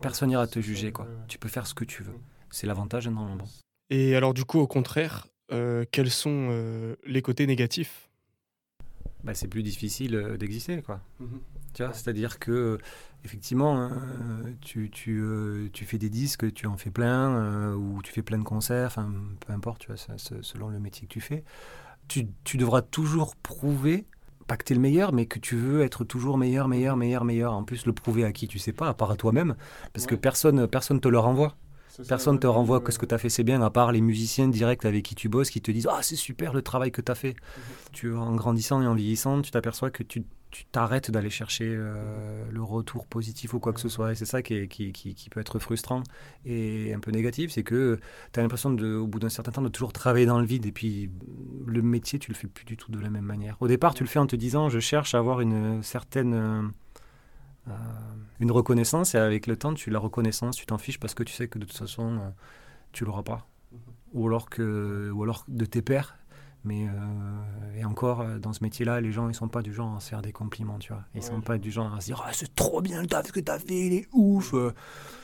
personne 0.02 0.29
n'ira 0.29 0.47
te 0.47 0.61
juger. 0.61 0.93
quoi. 0.93 1.06
Tu 1.26 1.38
peux 1.38 1.49
faire 1.49 1.67
ce 1.67 1.73
que 1.73 1.85
tu 1.85 2.02
veux. 2.02 2.12
C'est 2.50 2.67
l'avantage 2.67 3.05
d'être 3.05 3.14
dans 3.14 3.25
l'ombre. 3.26 3.47
Et 3.88 4.14
alors, 4.14 4.35
du 4.35 4.44
coup, 4.44 4.58
au 4.58 4.67
contraire, 4.67 5.26
euh, 5.52 5.85
quels 5.91 6.11
sont 6.11 6.49
euh, 6.50 6.97
les 7.06 7.23
côtés 7.23 7.47
négatifs? 7.47 8.11
Bah, 9.25 9.35
c'est 9.35 9.49
plus 9.49 9.62
difficile 9.62 10.14
euh, 10.14 10.37
d'exister. 10.37 10.81
quoi. 10.82 11.00
Tu 11.75 11.85
vois, 11.85 11.93
c'est-à-dire 11.93 12.39
que 12.39 12.79
effectivement, 13.25 13.77
hein, 13.79 13.91
euh, 14.47 14.53
tu, 14.61 14.91
tu, 14.91 15.21
euh, 15.23 15.69
tu 15.73 15.85
fais 15.85 15.99
des 15.99 16.09
disques, 16.11 16.53
tu 16.53 16.67
en 16.67 16.77
fais 16.77 16.91
plein, 16.91 17.31
euh, 17.37 17.75
ou 17.75 18.03
tu 18.03 18.13
fais 18.13 18.23
plein 18.23 18.39
de 18.39 18.45
concerts, 18.45 18.87
enfin 18.89 19.13
peu 19.47 19.53
importe, 19.53 19.81
tu 19.83 19.87
vois, 19.89 19.97
ça- 19.97 20.19
ça- 20.19 20.37
selon 20.43 20.69
le 20.69 20.81
métier 20.81 21.07
que 21.07 21.13
tu 21.13 21.21
fais, 21.21 21.45
tu, 22.09 22.29
tu 22.45 22.57
devras 22.59 22.83
toujours 22.83 23.37
prouver, 23.37 24.07
pas 24.47 24.57
que 24.57 24.65
tu 24.65 24.73
es 24.73 24.77
le 24.77 24.83
meilleur, 24.83 25.13
mais 25.13 25.27
que 25.27 25.39
tu 25.39 25.57
veux 25.57 25.83
être 25.83 26.05
toujours 26.05 26.39
meilleur, 26.39 26.69
meilleur, 26.69 26.97
meilleur, 26.97 27.25
meilleur. 27.25 27.53
En 27.53 27.65
plus, 27.65 27.87
le 27.87 27.93
prouver 27.93 28.25
à 28.25 28.33
qui 28.33 28.49
tu 28.49 28.59
sais 28.59 28.73
pas, 28.73 28.89
à 28.89 28.95
part 28.95 29.11
à 29.13 29.17
toi-même, 29.17 29.57
parce 29.93 30.07
que 30.07 30.15
personne 30.17 30.67
personne 30.69 31.01
te 31.01 31.09
le 31.09 31.19
renvoie. 31.19 31.57
Personne 32.09 32.39
te 32.39 32.47
renvoie 32.47 32.81
que 32.81 32.93
ce 32.93 32.99
que 32.99 33.07
tu 33.07 33.15
as 33.15 33.19
fait 33.19 33.29
c'est 33.29 33.45
bien, 33.45 33.61
à 33.63 33.71
part 33.71 33.93
les 33.93 34.01
musiciens 34.01 34.49
directs 34.49 34.85
avec 34.85 35.05
qui 35.05 35.14
tu 35.14 35.29
bosses 35.29 35.50
qui 35.50 35.61
te 35.61 35.71
disent 35.71 35.88
Ah, 35.91 36.00
c'est 36.03 36.17
super 36.17 36.53
le 36.53 36.62
travail 36.62 36.91
que 36.93 37.00
tu 37.00 37.11
as 37.11 37.14
fait. 37.14 37.35
Tu, 37.93 38.14
en 38.14 38.35
grandissant 38.37 38.81
et 38.83 38.87
en 38.87 38.95
vieillissant, 38.95 39.43
tu 39.43 39.50
t'aperçois 39.50 39.91
que 39.91 40.03
tu 40.03 40.25
t'arrêtes 40.73 41.12
d'aller 41.12 41.31
chercher 41.31 41.67
euh, 41.69 42.45
le 42.50 42.62
retour 42.62 43.07
positif 43.07 43.55
ou 43.55 43.61
quoi 43.61 43.73
que 43.73 43.79
ce 43.81 43.88
soit. 43.88 44.11
Et 44.12 44.14
c'est 44.17 44.25
ça 44.25 44.43
qui, 44.43 44.55
est- 44.55 44.69
qui, 44.69 44.93
qui, 44.93 45.14
qui 45.14 45.31
peut 45.31 45.38
être 45.41 45.59
frustrant 45.61 46.03
et 46.45 46.93
un 46.93 46.99
peu 46.99 47.12
négatif. 47.12 47.53
C'est 47.53 47.62
que 47.62 48.00
tu 48.33 48.41
as 48.41 48.43
l'impression, 48.43 48.71
au 48.76 49.07
bout 49.07 49.21
d'un 49.21 49.29
certain 49.29 49.53
temps, 49.53 49.62
de 49.62 49.69
toujours 49.69 49.93
travailler 49.93 50.26
dans 50.26 50.41
le 50.41 50.47
vide. 50.47 50.67
Et 50.67 50.73
puis, 50.73 51.09
le 51.67 51.83
métier, 51.83 52.19
tu 52.19 52.33
le 52.33 52.37
fais 52.37 52.49
plus 52.49 52.64
du 52.64 52.76
tout 52.76 52.91
de 52.91 52.99
la 52.99 53.11
même 53.11 53.25
manière. 53.25 53.57
Au 53.61 53.69
départ, 53.69 53.95
tu 53.95 54.03
le 54.03 54.09
fais 54.09 54.19
en 54.19 54.26
te 54.26 54.35
disant 54.37 54.69
Je 54.69 54.81
cherche 54.81 55.14
à 55.14 55.19
avoir 55.19 55.41
une 55.41 55.83
certaine. 55.85 56.73
Euh, 57.69 57.73
une 58.40 58.50
reconnaissance 58.50 59.14
et 59.14 59.19
avec 59.19 59.47
le 59.47 59.57
temps 59.57 59.75
tu 59.75 59.90
la 59.90 59.99
reconnaissance 59.99 60.57
tu 60.57 60.64
t'en 60.67 60.79
fiches 60.79 60.99
parce 60.99 61.14
que 61.14 61.23
tu 61.23 61.35
sais 61.35 61.47
que 61.47 61.59
de 61.59 61.67
toute 61.67 61.76
façon 61.76 62.17
euh, 62.17 62.31
tu 62.93 63.05
l'auras 63.05 63.23
pas. 63.23 63.47
Ou 64.12 64.26
alors 64.26 64.49
que 64.49 65.11
ou 65.11 65.23
alors 65.23 65.45
de 65.49 65.64
tes 65.64 65.83
pairs. 65.83 66.17
Mais 66.62 66.88
euh, 66.88 67.79
et 67.79 67.85
encore 67.87 68.23
dans 68.38 68.52
ce 68.52 68.62
métier 68.62 68.85
là 68.85 69.00
les 69.00 69.12
gens 69.12 69.31
ils 69.31 69.35
sont 69.35 69.49
pas 69.49 69.62
du 69.62 69.73
genre 69.73 69.97
à 69.97 70.00
se 70.00 70.11
faire 70.11 70.21
des 70.21 70.33
compliments 70.33 70.79
tu 70.79 70.93
vois. 70.93 71.05
Ils 71.14 71.23
sont 71.23 71.40
pas 71.40 71.57
du 71.57 71.71
genre 71.71 71.95
à 71.95 72.00
se 72.00 72.07
dire 72.07 72.23
Ah, 72.26 72.33
c'est 72.33 72.55
trop 72.55 72.83
bien 72.83 73.00
le 73.00 73.07
taf 73.07 73.33
que 73.33 73.40
t'as 73.40 73.59
fait 73.59 73.87
il 73.87 73.93
est 73.95 74.09
ouf 74.12 74.55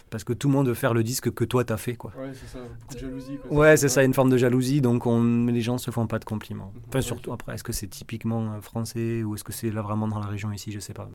parce 0.09 0.25
que 0.25 0.33
tout 0.33 0.49
le 0.49 0.55
monde 0.55 0.69
veut 0.69 0.75
faire 0.75 0.95
le 0.95 1.03
disque 1.03 1.31
que 1.33 1.45
toi 1.45 1.65
t'as 1.65 1.77
fait 1.77 1.97
quoi. 1.97 2.13
Ouais, 2.17 2.33
c'est 2.33 2.47
ça, 2.47 2.61
beaucoup 2.81 2.95
de 2.95 2.99
jalousie. 2.99 3.39
Ouais, 3.51 3.77
c'est 3.77 3.89
ça, 3.89 4.05
une 4.05 4.15
forme 4.15 4.31
de 4.31 4.37
jalousie, 4.37 4.81
donc 4.81 5.05
on, 5.05 5.47
les 5.47 5.61
gens 5.61 5.79
se 5.79 5.91
font 5.91 6.07
pas 6.07 6.21
de 6.21 6.25
compliments. 6.25 6.73
Enfin, 6.89 7.01
surtout 7.01 7.33
après, 7.33 7.55
est-ce 7.55 7.65
que 7.65 7.73
c'est 7.73 7.89
typiquement 7.89 8.61
français 8.61 9.25
ou 9.25 9.35
est-ce 9.35 9.43
que 9.45 9.53
c'est 9.53 9.71
là 9.71 9.83
vraiment 9.83 10.07
dans 10.07 10.21
la 10.21 10.27
région 10.27 10.53
ici, 10.53 10.71
je 10.71 10.79
sais 10.79 10.95
pas. 10.95 11.11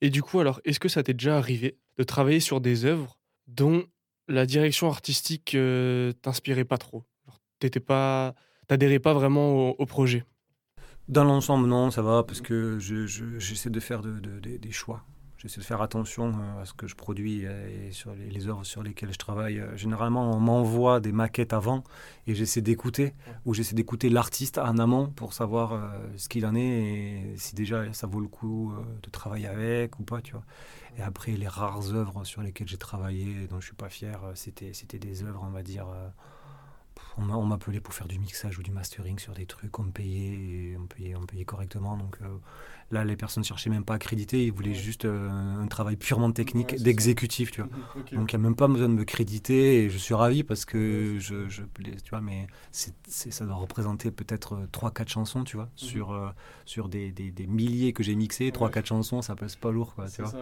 Et 0.00 0.10
du 0.10 0.22
coup, 0.22 0.40
alors, 0.40 0.60
est-ce 0.64 0.80
que 0.80 0.88
ça 0.88 1.02
t'est 1.02 1.14
déjà 1.14 1.36
arrivé 1.38 1.78
de 1.96 2.02
travailler 2.04 2.40
sur 2.40 2.60
des 2.60 2.84
œuvres 2.84 3.18
dont 3.46 3.84
la 4.28 4.44
direction 4.46 4.88
artistique 4.88 5.54
euh, 5.54 6.12
t'inspirait 6.22 6.64
pas 6.64 6.78
trop? 6.78 7.04
T'étais 7.58 7.80
pas, 7.80 8.34
t'adhérais 8.68 8.98
pas 8.98 9.14
vraiment 9.14 9.70
au, 9.70 9.86
projet? 9.86 10.24
Dans 11.08 11.24
l'ensemble, 11.24 11.66
non, 11.68 11.90
ça 11.90 12.02
va, 12.02 12.22
parce 12.24 12.40
que 12.40 12.78
je- 12.78 13.06
je- 13.06 13.38
j'essaie 13.38 13.70
de 13.70 13.80
faire 13.80 14.02
de- 14.02 14.18
de- 14.18 14.40
de- 14.40 14.56
des 14.56 14.72
choix. 14.72 15.04
J'essaie 15.38 15.60
de 15.60 15.66
faire 15.66 15.82
attention 15.82 16.28
euh, 16.28 16.62
à 16.62 16.64
ce 16.64 16.72
que 16.72 16.86
je 16.86 16.94
produis 16.94 17.44
et 17.44 17.92
sur 17.92 18.14
les, 18.14 18.48
œuvres 18.48 18.64
sur 18.64 18.82
lesquelles 18.82 19.12
je 19.12 19.18
travaille. 19.18 19.60
Euh, 19.60 19.76
Généralement, 19.76 20.30
on 20.34 20.40
m'envoie 20.40 20.98
des 21.00 21.12
maquettes 21.12 21.52
avant 21.52 21.84
et 22.26 22.34
j'essaie 22.34 22.62
d'écouter, 22.62 23.12
ou 23.44 23.52
j'essaie 23.52 23.74
d'écouter 23.74 24.08
l'artiste 24.08 24.56
en 24.56 24.78
amont 24.78 25.08
pour 25.10 25.34
savoir 25.34 25.74
euh, 25.74 25.88
ce 26.16 26.28
qu'il 26.28 26.46
en 26.46 26.54
est 26.54 26.60
et 26.60 27.34
si 27.36 27.54
déjà 27.54 27.92
ça 27.92 28.06
vaut 28.06 28.20
le 28.20 28.28
coup 28.28 28.72
de 29.02 29.10
travailler 29.10 29.46
avec 29.46 29.98
ou 29.98 30.04
pas, 30.04 30.22
tu 30.22 30.32
vois. 30.32 30.44
Et 30.98 31.02
après, 31.02 31.32
les 31.32 31.48
rares 31.48 31.92
œuvres 31.92 32.24
sur 32.24 32.40
lesquelles 32.40 32.68
j'ai 32.68 32.78
travaillé, 32.78 33.46
dont 33.48 33.60
je 33.60 33.66
suis 33.66 33.76
pas 33.76 33.90
fier, 33.90 34.18
c'était, 34.34 34.72
c'était 34.72 34.98
des 34.98 35.22
œuvres, 35.22 35.44
on 35.46 35.50
va 35.50 35.62
dire. 35.62 35.86
On 37.18 37.22
m'a- 37.22 37.36
on 37.36 37.44
m'appelait 37.46 37.80
pour 37.80 37.94
faire 37.94 38.08
du 38.08 38.18
mixage 38.18 38.58
ou 38.58 38.62
du 38.62 38.70
mastering 38.70 39.18
sur 39.18 39.32
des 39.34 39.46
trucs, 39.46 39.78
on 39.78 39.84
me 39.84 39.90
payait, 39.90 40.72
et 40.72 40.76
on 40.78 40.86
payait, 40.86 41.14
on 41.16 41.20
me 41.22 41.26
payait 41.26 41.44
correctement. 41.44 41.96
Donc 41.96 42.18
euh, 42.22 42.26
là, 42.90 43.04
les 43.04 43.16
personnes 43.16 43.44
cherchaient 43.44 43.70
même 43.70 43.84
pas 43.84 43.94
à 43.94 43.98
créditer, 43.98 44.44
ils 44.46 44.52
voulaient 44.52 44.74
juste 44.74 45.04
euh, 45.06 45.28
un 45.30 45.66
travail 45.66 45.96
purement 45.96 46.30
technique, 46.32 46.72
Ouais, 46.72 46.78
d'exécutif, 46.78 47.50
tu 47.52 47.62
vois. 47.62 47.70
Donc 48.12 48.32
il 48.32 48.38
n'y 48.38 48.44
a 48.44 48.48
même 48.48 48.56
pas 48.56 48.68
besoin 48.68 48.88
de 48.88 48.94
me 48.94 49.04
créditer 49.04 49.84
et 49.84 49.90
je 49.90 49.98
suis 49.98 50.14
ravi 50.14 50.42
parce 50.44 50.64
que 50.64 51.18
je, 51.18 51.48
je 51.48 51.62
tu 52.04 52.10
vois, 52.10 52.20
mais 52.20 52.46
ça 52.70 53.44
doit 53.46 53.54
représenter 53.56 54.10
peut-être 54.10 54.66
3-4 54.72 55.08
chansons, 55.08 55.44
tu 55.44 55.56
vois, 55.56 55.68
sur, 55.76 56.12
euh, 56.12 56.28
sur 56.64 56.88
des, 56.88 57.12
des, 57.12 57.30
des 57.30 57.46
milliers 57.46 57.92
que 57.92 58.02
j'ai 58.02 58.14
mixés, 58.14 58.50
3-4 58.52 58.86
chansons, 58.86 59.22
ça 59.22 59.34
pèse 59.36 59.56
pas 59.56 59.70
lourd, 59.70 59.94
quoi, 59.94 60.08
tu 60.08 60.22
vois. 60.22 60.32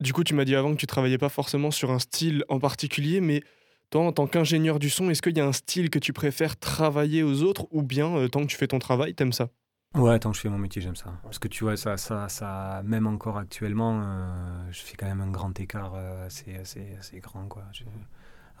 Du 0.00 0.12
coup, 0.14 0.24
tu 0.24 0.34
m'as 0.34 0.44
dit 0.46 0.54
avant 0.54 0.72
que 0.72 0.78
tu 0.78 0.86
travaillais 0.86 1.18
pas 1.18 1.28
forcément 1.28 1.70
sur 1.70 1.90
un 1.90 1.98
style 1.98 2.44
en 2.48 2.58
particulier, 2.58 3.20
mais 3.20 3.42
toi, 3.90 4.02
en 4.02 4.12
tant 4.12 4.26
qu'ingénieur 4.26 4.78
du 4.78 4.88
son, 4.88 5.10
est-ce 5.10 5.20
qu'il 5.20 5.36
y 5.36 5.40
a 5.40 5.46
un 5.46 5.52
style 5.52 5.90
que 5.90 5.98
tu 5.98 6.12
préfères 6.12 6.56
travailler 6.56 7.22
aux 7.22 7.42
autres 7.42 7.66
ou 7.72 7.82
bien, 7.82 8.16
euh, 8.16 8.28
tant 8.28 8.40
que 8.42 8.46
tu 8.46 8.56
fais 8.56 8.68
ton 8.68 8.78
travail, 8.78 9.14
t'aimes 9.14 9.32
ça? 9.32 9.48
Ouais, 9.96 10.16
tant 10.20 10.30
que 10.30 10.36
je 10.36 10.42
fais 10.42 10.48
mon 10.48 10.58
métier, 10.58 10.80
j'aime 10.80 10.94
ça. 10.94 11.12
Parce 11.24 11.40
que 11.40 11.48
tu 11.48 11.64
vois, 11.64 11.76
ça, 11.76 11.96
ça, 11.96 12.28
ça 12.28 12.80
même 12.84 13.08
encore 13.08 13.36
actuellement, 13.36 14.00
euh, 14.04 14.62
je 14.70 14.80
fais 14.80 14.96
quand 14.96 15.06
même 15.06 15.20
un 15.20 15.30
grand 15.30 15.58
écart 15.58 15.94
euh, 15.96 16.26
assez, 16.26 16.54
assez, 16.54 16.94
assez 16.96 17.18
grand, 17.18 17.46
quoi. 17.48 17.64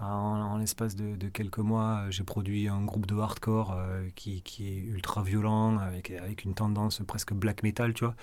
En, 0.00 0.06
en 0.06 0.56
l'espace 0.58 0.96
de, 0.96 1.16
de 1.16 1.28
quelques 1.28 1.58
mois, 1.58 2.04
euh, 2.06 2.10
j'ai 2.10 2.24
produit 2.24 2.68
un 2.68 2.82
groupe 2.84 3.06
de 3.06 3.16
hardcore 3.16 3.72
euh, 3.76 4.08
qui, 4.14 4.42
qui 4.42 4.68
est 4.68 4.78
ultra 4.80 5.22
violent, 5.22 5.78
avec, 5.78 6.10
avec 6.10 6.44
une 6.44 6.54
tendance 6.54 7.00
presque 7.06 7.32
black 7.34 7.62
metal, 7.62 7.92
tu 7.94 8.04
vois. 8.04 8.14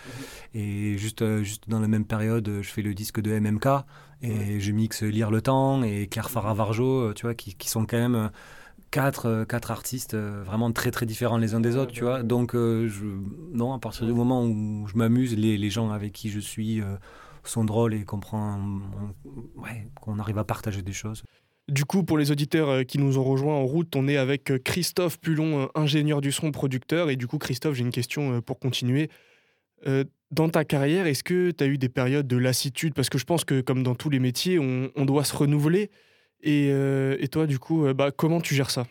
Et 0.53 0.97
juste, 0.97 1.21
euh, 1.21 1.43
juste 1.43 1.69
dans 1.69 1.79
la 1.79 1.87
même 1.87 2.05
période, 2.05 2.47
je 2.61 2.69
fais 2.69 2.81
le 2.81 2.93
disque 2.93 3.21
de 3.21 3.31
MMK 3.39 3.67
et 4.21 4.59
je 4.59 4.71
mixe 4.71 5.03
Lire 5.03 5.31
le 5.31 5.41
Temps 5.41 5.83
et 5.83 6.07
Claire 6.07 6.29
Faravarjo, 6.29 7.09
euh, 7.09 7.13
tu 7.13 7.23
vois, 7.27 7.35
qui, 7.35 7.55
qui 7.55 7.69
sont 7.69 7.85
quand 7.85 7.97
même 7.97 8.31
quatre, 8.91 9.45
quatre 9.47 9.71
artistes 9.71 10.15
vraiment 10.15 10.71
très 10.71 10.91
très 10.91 11.05
différents 11.05 11.37
les 11.37 11.53
uns 11.55 11.59
des 11.59 11.75
autres, 11.75 11.91
tu 11.91 12.03
vois. 12.03 12.23
Donc, 12.23 12.55
euh, 12.55 12.87
je, 12.87 13.05
non, 13.53 13.73
à 13.73 13.79
partir 13.79 14.05
du 14.05 14.13
moment 14.13 14.43
où 14.45 14.87
je 14.87 14.95
m'amuse, 14.97 15.35
les, 15.37 15.57
les 15.57 15.69
gens 15.69 15.91
avec 15.91 16.13
qui 16.13 16.29
je 16.29 16.39
suis 16.39 16.81
euh, 16.81 16.95
sont 17.43 17.65
drôles 17.65 17.93
et 17.93 18.03
comprend, 18.05 18.57
on- 18.59 19.61
ouais, 19.61 19.89
qu'on 20.01 20.19
arrive 20.19 20.37
à 20.37 20.43
partager 20.43 20.81
des 20.81 20.93
choses. 20.93 21.23
Du 21.67 21.83
coup, 21.85 22.03
pour 22.03 22.17
les 22.17 22.31
auditeurs 22.31 22.69
euh, 22.69 22.83
qui 22.83 22.97
nous 22.97 23.17
ont 23.17 23.23
rejoints 23.23 23.55
en 23.55 23.65
route, 23.65 23.95
on 23.95 24.07
est 24.07 24.17
avec 24.17 24.51
euh, 24.51 24.57
Christophe 24.57 25.19
Pulon, 25.19 25.63
euh, 25.63 25.65
ingénieur 25.75 26.21
du 26.21 26.31
son, 26.31 26.51
producteur. 26.51 27.09
Et 27.09 27.15
du 27.17 27.27
coup, 27.27 27.37
Christophe, 27.37 27.75
j'ai 27.75 27.83
une 27.83 27.91
question 27.91 28.41
pour 28.41 28.59
continuer. 28.59 29.09
Dans 30.31 30.49
ta 30.49 30.65
carrière, 30.65 31.07
est-ce 31.07 31.23
que 31.23 31.51
tu 31.51 31.63
as 31.63 31.67
eu 31.67 31.77
des 31.77 31.87
périodes 31.87 32.27
de 32.27 32.35
lassitude? 32.37 32.93
Parce 32.93 33.09
que 33.09 33.17
je 33.17 33.25
pense 33.25 33.45
que, 33.45 33.61
comme 33.61 33.83
dans 33.83 33.95
tous 33.95 34.09
les 34.09 34.19
métiers, 34.19 34.59
on, 34.59 34.89
on 34.95 35.05
doit 35.05 35.23
se 35.23 35.35
renouveler. 35.35 35.91
Et, 36.41 36.69
et 36.69 37.27
toi, 37.27 37.45
du 37.47 37.59
coup, 37.59 37.85
bah, 37.93 38.11
comment 38.11 38.41
tu 38.41 38.55
gères 38.55 38.71
ça? 38.71 38.87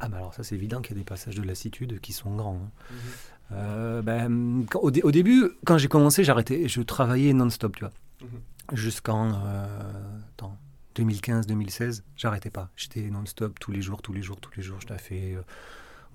Ah 0.00 0.08
bah 0.08 0.18
alors 0.18 0.34
ça 0.34 0.42
c'est 0.42 0.54
évident 0.54 0.82
qu'il 0.82 0.94
y 0.94 0.98
a 0.98 1.00
des 1.00 1.06
passages 1.06 1.36
de 1.36 1.42
lassitude 1.42 2.00
qui 2.00 2.12
sont 2.12 2.34
grands. 2.34 2.60
hein. 2.62 2.70
Euh, 3.52 4.02
ben, 4.02 4.66
au, 4.74 4.90
dé- 4.90 5.02
au 5.02 5.10
début, 5.10 5.50
quand 5.64 5.78
j'ai 5.78 5.88
commencé, 5.88 6.24
j'arrêtais, 6.24 6.68
je 6.68 6.82
travaillais 6.82 7.32
non-stop, 7.32 7.76
tu 7.76 7.84
vois. 7.84 7.92
Jusqu'en 8.72 9.32
euh, 9.32 9.66
attends, 10.34 10.58
2015-2016, 10.96 12.02
j'arrêtais 12.16 12.50
pas. 12.50 12.70
J'étais 12.76 13.02
non-stop 13.10 13.58
tous 13.60 13.72
les 13.72 13.82
jours, 13.82 14.02
tous 14.02 14.12
les 14.12 14.22
jours, 14.22 14.40
tous 14.40 14.52
les 14.56 14.62
jours. 14.62 14.78
Je 14.80 14.94
fait 14.94 15.34
euh, 15.34 15.42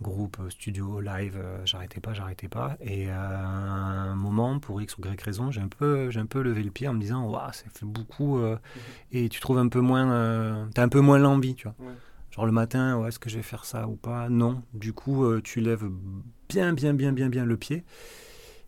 groupe, 0.01 0.38
euh, 0.39 0.50
studio, 0.50 1.00
live, 1.00 1.38
euh, 1.38 1.59
j'arrêtais 1.65 2.01
pas, 2.01 2.13
j'arrêtais 2.13 2.47
pas. 2.47 2.75
Et 2.81 3.09
à 3.09 3.29
un 3.29 4.15
moment, 4.15 4.59
pour 4.59 4.81
X 4.81 4.97
ou 4.97 5.01
Y 5.01 5.21
raison, 5.21 5.51
j'ai 5.51 5.61
un 5.61 5.67
peu, 5.67 6.09
j'ai 6.09 6.19
un 6.19 6.25
peu 6.25 6.41
levé 6.41 6.63
le 6.63 6.71
pied 6.71 6.88
en 6.88 6.93
me 6.93 7.00
disant, 7.00 7.23
waouh, 7.25 7.53
ça 7.53 7.65
fait 7.73 7.85
beaucoup. 7.85 8.39
euh, 8.39 8.57
et 9.11 9.29
tu 9.29 9.39
trouves 9.39 9.59
un 9.59 9.67
peu 9.67 9.79
moins, 9.79 10.67
t'as 10.73 10.83
un 10.83 10.89
peu 10.89 11.00
moins 11.00 11.19
l'envie, 11.19 11.55
tu 11.55 11.67
vois. 11.67 11.75
Genre 12.31 12.45
le 12.45 12.51
matin, 12.51 12.97
ouais, 12.97 13.09
est-ce 13.09 13.19
que 13.19 13.29
je 13.29 13.38
vais 13.38 13.43
faire 13.43 13.65
ça 13.65 13.88
ou 13.88 13.95
pas? 13.95 14.29
Non. 14.29 14.63
Du 14.73 14.93
coup, 14.93 15.39
tu 15.41 15.59
lèves 15.59 15.89
bien, 16.50 16.73
bien, 16.73 16.93
bien, 16.93 17.11
bien, 17.11 17.29
bien 17.29 17.45
le 17.45 17.57
pied. 17.57 17.83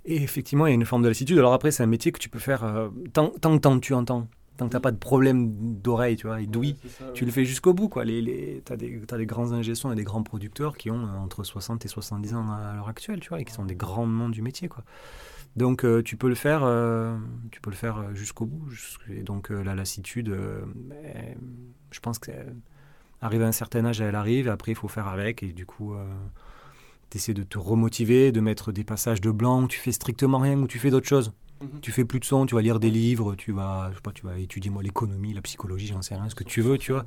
Et 0.06 0.22
effectivement, 0.22 0.68
il 0.68 0.72
y 0.72 0.74
a 0.74 0.76
une 0.76 0.86
forme 0.86 1.02
de 1.02 1.08
lassitude. 1.08 1.38
Alors 1.38 1.54
après, 1.54 1.72
c'est 1.72 1.82
un 1.82 1.88
métier 1.88 2.12
que 2.12 2.20
tu 2.20 2.28
peux 2.28 2.40
faire 2.40 2.90
tant, 3.14 3.30
tant, 3.30 3.58
tant 3.58 3.80
que 3.80 3.86
tu 3.86 3.94
entends. 3.94 4.28
Tant 4.58 4.66
que 4.66 4.72
tu 4.72 4.76
n'as 4.76 4.82
pas 4.82 4.92
de 4.92 4.98
problème 4.98 5.80
d'oreille, 5.82 6.16
tu 6.16 6.28
vois, 6.28 6.40
et 6.40 6.46
d'ouïe, 6.46 6.76
tu 7.16 7.26
le 7.26 7.32
fais 7.32 7.44
jusqu'au 7.44 7.74
bout. 7.74 7.90
Quoi. 7.90 8.06
Les, 8.06 8.22
les, 8.22 8.62
tu 8.64 8.72
as, 8.74 8.78
des 8.78 9.26
grands 9.26 9.52
ingé 9.52 9.74
et 9.74 9.96
des 9.96 10.04
grands 10.04 10.22
producteurs 10.22 10.78
qui 10.78 10.92
ont 10.92 11.08
euh, 11.08 11.18
entre 11.18 11.44
60 11.44 11.86
et 11.86 11.88
70 11.88 12.36
ans 12.36 12.52
à 12.52 12.76
l'heure 12.76 12.88
actuelle, 12.88 13.20
tu 13.20 13.30
vois, 13.30 13.42
et 13.42 13.46
qui 13.46 13.54
sont 13.54 13.66
des 13.66 13.76
grands 13.76 14.06
noms 14.06 14.30
du 14.30 14.42
métier. 14.44 14.68
Quoi. 14.68 14.84
Donc 15.56 15.86
euh, 15.86 16.02
tu 16.02 16.18
peux 16.18 16.30
le 16.30 16.36
faire, 16.36 16.62
euh, 16.64 17.18
tu 17.52 17.62
peux 17.62 17.70
le 17.70 17.76
faire 17.76 18.16
jusqu'au 18.16 18.46
bout. 18.46 18.70
Jusqu'- 18.70 19.12
et 19.12 19.24
donc 19.24 19.52
euh, 19.52 19.64
la 19.64 19.76
lassitude, 19.76 20.30
ben, 20.76 21.36
je 21.92 22.00
pense 22.00 22.20
que 22.20 22.32
arrivé 23.22 23.44
à 23.46 23.48
un 23.48 23.54
certain 23.54 23.86
âge, 23.86 24.02
elle 24.02 24.16
arrive. 24.16 24.48
Et 24.48 24.52
après, 24.52 24.72
il 24.74 24.76
faut 24.76 24.88
faire 24.88 25.08
avec. 25.08 25.42
Et 25.44 25.54
du 25.54 25.66
coup, 25.66 25.96
tu 27.10 27.18
essaies 27.18 27.34
de 27.34 27.44
te 27.44 27.58
remotiver, 27.58 28.32
de 28.32 28.40
mettre 28.40 28.72
des 28.72 28.84
passages 28.84 29.22
de 29.22 29.32
blanc 29.32 29.64
où 29.64 29.68
tu 29.68 29.80
fais 29.80 29.92
strictement 29.92 30.40
rien, 30.40 30.60
où 30.60 30.68
tu 30.68 30.80
fais 30.80 30.90
d'autres 30.92 31.08
choses. 31.08 31.34
Mhm. 31.64 31.80
Tu 31.82 31.92
fais 31.92 32.04
plus 32.06 32.20
de 32.20 32.26
son, 32.26 32.46
tu 32.46 32.56
vas 32.56 32.62
lire 32.62 32.80
des 32.80 32.92
livres, 32.92 33.36
tu 33.36 33.52
vas, 33.54 33.90
je 33.92 33.96
sais 33.96 34.02
pas, 34.02 34.12
tu 34.12 34.26
vas 34.26 34.38
étudier 34.38 34.70
moi 34.70 34.84
l'économie, 34.84 35.34
la 35.34 35.42
psychologie, 35.42 35.88
j'en 35.88 36.02
sais 36.02 36.14
rien, 36.16 36.28
ce 36.30 36.36
que 36.36 36.44
tu 36.44 36.62
veux, 36.62 36.78
tu 36.78 36.92
vois. 36.92 37.06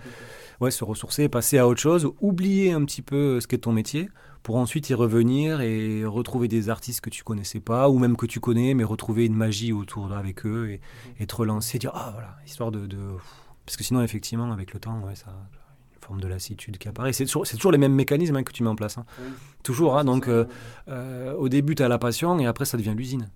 Ouais, 0.60 0.70
se 0.70 0.82
ressourcer, 0.84 1.28
passer 1.28 1.58
à 1.58 1.68
autre 1.68 1.80
chose, 1.80 2.10
oublier 2.20 2.72
un 2.72 2.84
petit 2.84 3.02
peu 3.02 3.40
ce 3.40 3.46
qu'est 3.46 3.58
ton 3.58 3.72
métier, 3.72 4.08
pour 4.42 4.56
ensuite 4.56 4.88
y 4.88 4.94
revenir 4.94 5.60
et 5.60 6.04
retrouver 6.06 6.48
des 6.48 6.68
artistes 6.70 7.00
que 7.02 7.10
tu 7.10 7.22
connaissais 7.22 7.60
pas, 7.60 7.88
ou 7.90 7.98
même 7.98 8.16
que 8.16 8.26
tu 8.26 8.40
connais, 8.40 8.72
mais 8.75 8.84
retrouver 8.84 9.26
une 9.26 9.34
magie 9.34 9.72
autour 9.72 10.10
avec 10.12 10.46
eux 10.46 10.70
et, 10.70 10.80
et 11.20 11.26
te 11.26 11.36
relancer, 11.36 11.78
dire 11.78 11.90
ah 11.94 12.10
voilà, 12.12 12.36
histoire 12.46 12.70
de, 12.72 12.86
de- 12.86 12.96
parce 13.66 13.76
que 13.76 13.84
sinon 13.84 14.02
effectivement 14.02 14.50
avec 14.52 14.72
le 14.72 14.80
temps, 14.80 15.00
ouais, 15.00 15.14
ça 15.16 15.26
une 15.94 16.00
forme 16.08 16.20
de 16.20 16.28
lassitude 16.28 16.78
qui 16.78 16.86
apparaît. 16.88 17.12
C'est 17.12 17.26
toujours, 17.26 17.72
les 17.72 17.78
mêmes 17.78 17.92
mécanismes 17.94 18.36
hein, 18.36 18.44
que 18.44 18.52
tu 18.52 18.62
mets 18.62 18.68
en 18.70 18.76
place. 18.76 18.96
hein. 18.96 19.04
Toujours, 19.64 19.98
hein, 19.98 20.04
donc 20.04 20.28
euh, 20.28 20.44
euh, 20.88 21.34
au 21.34 21.48
début 21.48 21.75
tu 21.75 21.82
as 21.82 21.88
la 21.88 21.98
passion 21.98 22.38
et 22.38 22.46
après 22.46 22.64
ça 22.64 22.76
devient 22.78 22.94
l'usine. 22.96 23.28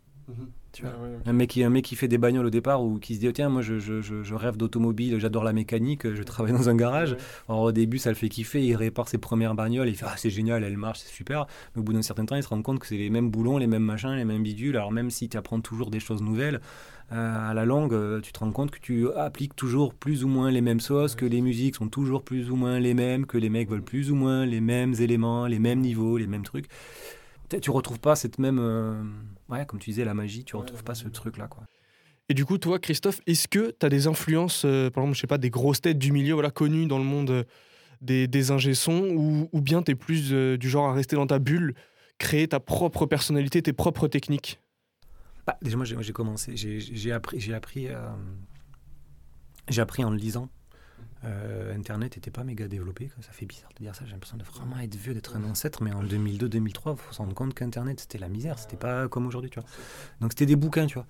Tu 0.73 0.83
vois. 0.83 0.93
Un 1.27 1.33
mec, 1.33 1.51
qui, 1.51 1.65
un 1.65 1.71
mec 1.71 1.85
qui 1.85 1.97
fait 1.97 2.07
des 2.07 2.17
bagnoles 2.19 2.47
au 2.47 2.51
départ 2.51 2.83
ou 2.85 2.99
qui 3.01 3.17
se 3.17 3.21
dit 3.21 3.29
oh, 3.29 3.33
tiens 3.33 3.49
moi 3.49 3.61
je, 3.61 3.81
je- 3.81 4.01
je- 4.01 4.23
je 4.23 4.35
rêve 4.37 4.57
d'automobile, 4.57 5.19
j'adore 5.19 5.43
la 5.43 5.53
mécanique, 5.53 6.13
je 6.15 6.23
travaille 6.23 6.53
dans 6.53 6.69
un 6.69 6.77
garage. 6.77 7.17
Alors, 7.49 7.63
au 7.63 7.73
début 7.73 7.99
ça 7.99 8.11
le 8.11 8.15
fait 8.15 8.29
kiffer, 8.29 8.65
il 8.65 8.77
répare 8.77 9.09
ses 9.09 9.19
premières 9.19 9.55
bagnoles, 9.57 9.89
il 9.89 9.97
fait 9.97 10.07
ah 10.09 10.15
c'est 10.17 10.31
génial, 10.31 10.63
elle 10.63 10.77
marche, 10.77 11.01
c'est 11.01 11.13
super. 11.13 11.47
Mais 11.75 11.81
au 11.81 11.83
bout 11.83 11.93
d'un 11.93 12.03
certain 12.03 12.25
temps 12.25 12.37
il 12.37 12.43
se 12.45 12.49
rend 12.49 12.63
compte 12.63 12.79
que 12.79 12.87
c'est 12.87 12.97
les 12.97 13.11
mêmes 13.11 13.31
boulons, 13.31 13.59
les 13.59 13.67
mêmes 13.67 13.83
machins, 13.83 14.15
les 14.15 14.25
mêmes 14.25 14.45
bidules. 14.45 14.77
Alors 14.77 14.93
même 14.93 15.11
si 15.11 15.29
tu 15.29 15.37
apprends 15.37 15.61
toujours 15.61 15.91
des 15.91 15.99
choses 16.01 16.23
nouvelles, 16.23 16.61
euh, 17.13 17.51
à 17.51 17.53
la 17.55 17.65
longue 17.65 17.93
euh, 17.93 18.21
tu 18.21 18.31
te 18.33 18.39
rends 18.39 18.53
compte 18.53 18.71
que 18.71 18.79
tu 18.79 19.11
appliques 19.17 19.57
toujours 19.57 19.93
plus 19.95 20.23
ou 20.23 20.29
moins 20.29 20.53
les 20.53 20.61
mêmes 20.61 20.79
sauces, 20.79 21.17
que 21.17 21.27
les 21.27 21.41
musiques 21.41 21.75
sont 21.75 21.89
toujours 21.89 22.23
plus 22.23 22.49
ou 22.53 22.55
moins 22.55 22.79
les 22.79 22.95
mêmes, 22.95 23.27
que 23.27 23.39
les 23.39 23.49
mecs 23.49 23.69
veulent 23.69 23.83
plus 23.83 24.13
ou 24.13 24.15
moins 24.15 24.47
les 24.47 24.61
mêmes 24.61 24.95
éléments, 25.01 25.49
les 25.49 25.59
mêmes 25.59 25.81
niveaux, 25.81 26.17
les 26.17 26.29
mêmes 26.29 26.45
trucs. 26.45 26.67
Tu 27.59 27.71
retrouves 27.71 27.99
pas 27.99 28.15
cette 28.15 28.39
même, 28.39 28.59
euh, 28.61 29.03
ouais, 29.49 29.67
comme 29.67 29.81
tu 29.81 29.91
disais, 29.91 30.05
la 30.05 30.15
magie, 30.15 30.45
tu 30.45 30.57
retrouves 30.57 30.85
pas 30.85 30.95
ce 30.95 31.09
truc-là, 31.09 31.49
quoi. 31.49 31.65
Et 32.29 32.35
du 32.35 32.45
coup, 32.45 32.59
toi, 32.59 32.79
Christophe, 32.79 33.21
est-ce 33.27 33.49
que 33.49 33.73
tu 33.73 33.85
as 33.85 33.89
des 33.89 34.07
influences, 34.07 34.65
euh, 34.65 34.89
par 34.89 35.03
exemple, 35.03 35.17
je 35.17 35.21
sais 35.21 35.27
pas, 35.27 35.39
des 35.39 35.51
grosses 35.51 35.81
têtes 35.81 35.99
du 35.99 36.13
milieu 36.13 36.35
voilà, 36.35 36.53
connues 36.53 36.87
dans 36.87 36.99
le 36.99 37.05
monde 37.05 37.31
euh, 37.31 37.45
des, 38.03 38.29
des 38.29 38.53
ingé-sons, 38.53 39.11
ou, 39.17 39.49
ou 39.51 39.61
bien 39.61 39.83
tu 39.83 39.91
es 39.91 39.95
plus 39.97 40.33
euh, 40.33 40.57
du 40.57 40.69
genre 40.69 40.89
à 40.89 40.93
rester 40.93 41.17
dans 41.17 41.27
ta 41.27 41.41
bulle, 41.41 41.75
créer 42.19 42.47
ta 42.47 42.61
propre 42.61 43.05
personnalité, 43.07 43.63
tes 43.63 43.73
propres 43.73 44.07
techniques? 44.07 44.61
Bah, 45.45 45.59
déjà, 45.61 45.77
moi, 45.77 45.85
j'ai 45.85 46.13
commencé, 46.13 46.57
j'ai 46.57 46.79
j'ai 46.79 47.11
appris, 47.11 47.41
j'ai 47.41 47.53
appris, 47.53 47.89
euh, 47.89 47.99
j'ai 49.69 49.81
appris 49.83 50.05
en 50.05 50.11
le 50.11 50.17
lisant. 50.17 50.49
Euh, 51.25 51.75
Internet 51.77 52.17
n'était 52.17 52.31
pas 52.31 52.45
méga 52.45 52.67
développé, 52.67 53.07
quoi. 53.07 53.23
ça 53.23 53.31
fait 53.33 53.45
bizarre 53.47 53.69
de 53.79 53.85
dire 53.85 53.95
ça. 53.95 54.05
J'ai 54.07 54.13
l'impression 54.13 54.39
de 54.39 54.43
vraiment 54.45 54.79
être 54.79 54.95
vieux, 54.95 55.13
d'être 55.13 55.37
un 55.37 55.45
ancêtre, 55.45 55.83
mais 55.83 55.93
en 55.93 56.03
2002-2003, 56.03 56.93
il 56.93 56.97
faut 56.97 57.13
se 57.13 57.19
rendre 57.19 57.35
compte 57.35 57.53
qu'Internet 57.55 58.01
c'était 58.01 58.17
la 58.19 58.29
misère, 58.29 58.59
c'était 58.59 58.77
pas 58.79 59.07
comme 59.09 59.27
aujourd'hui, 59.27 59.51
tu 59.51 59.61
vois. 59.61 59.69
Donc 60.21 60.33
c'était 60.33 60.47
des 60.47 60.57
bouquins, 60.57 60.87
tu 60.87 60.95
vois. 60.95 61.07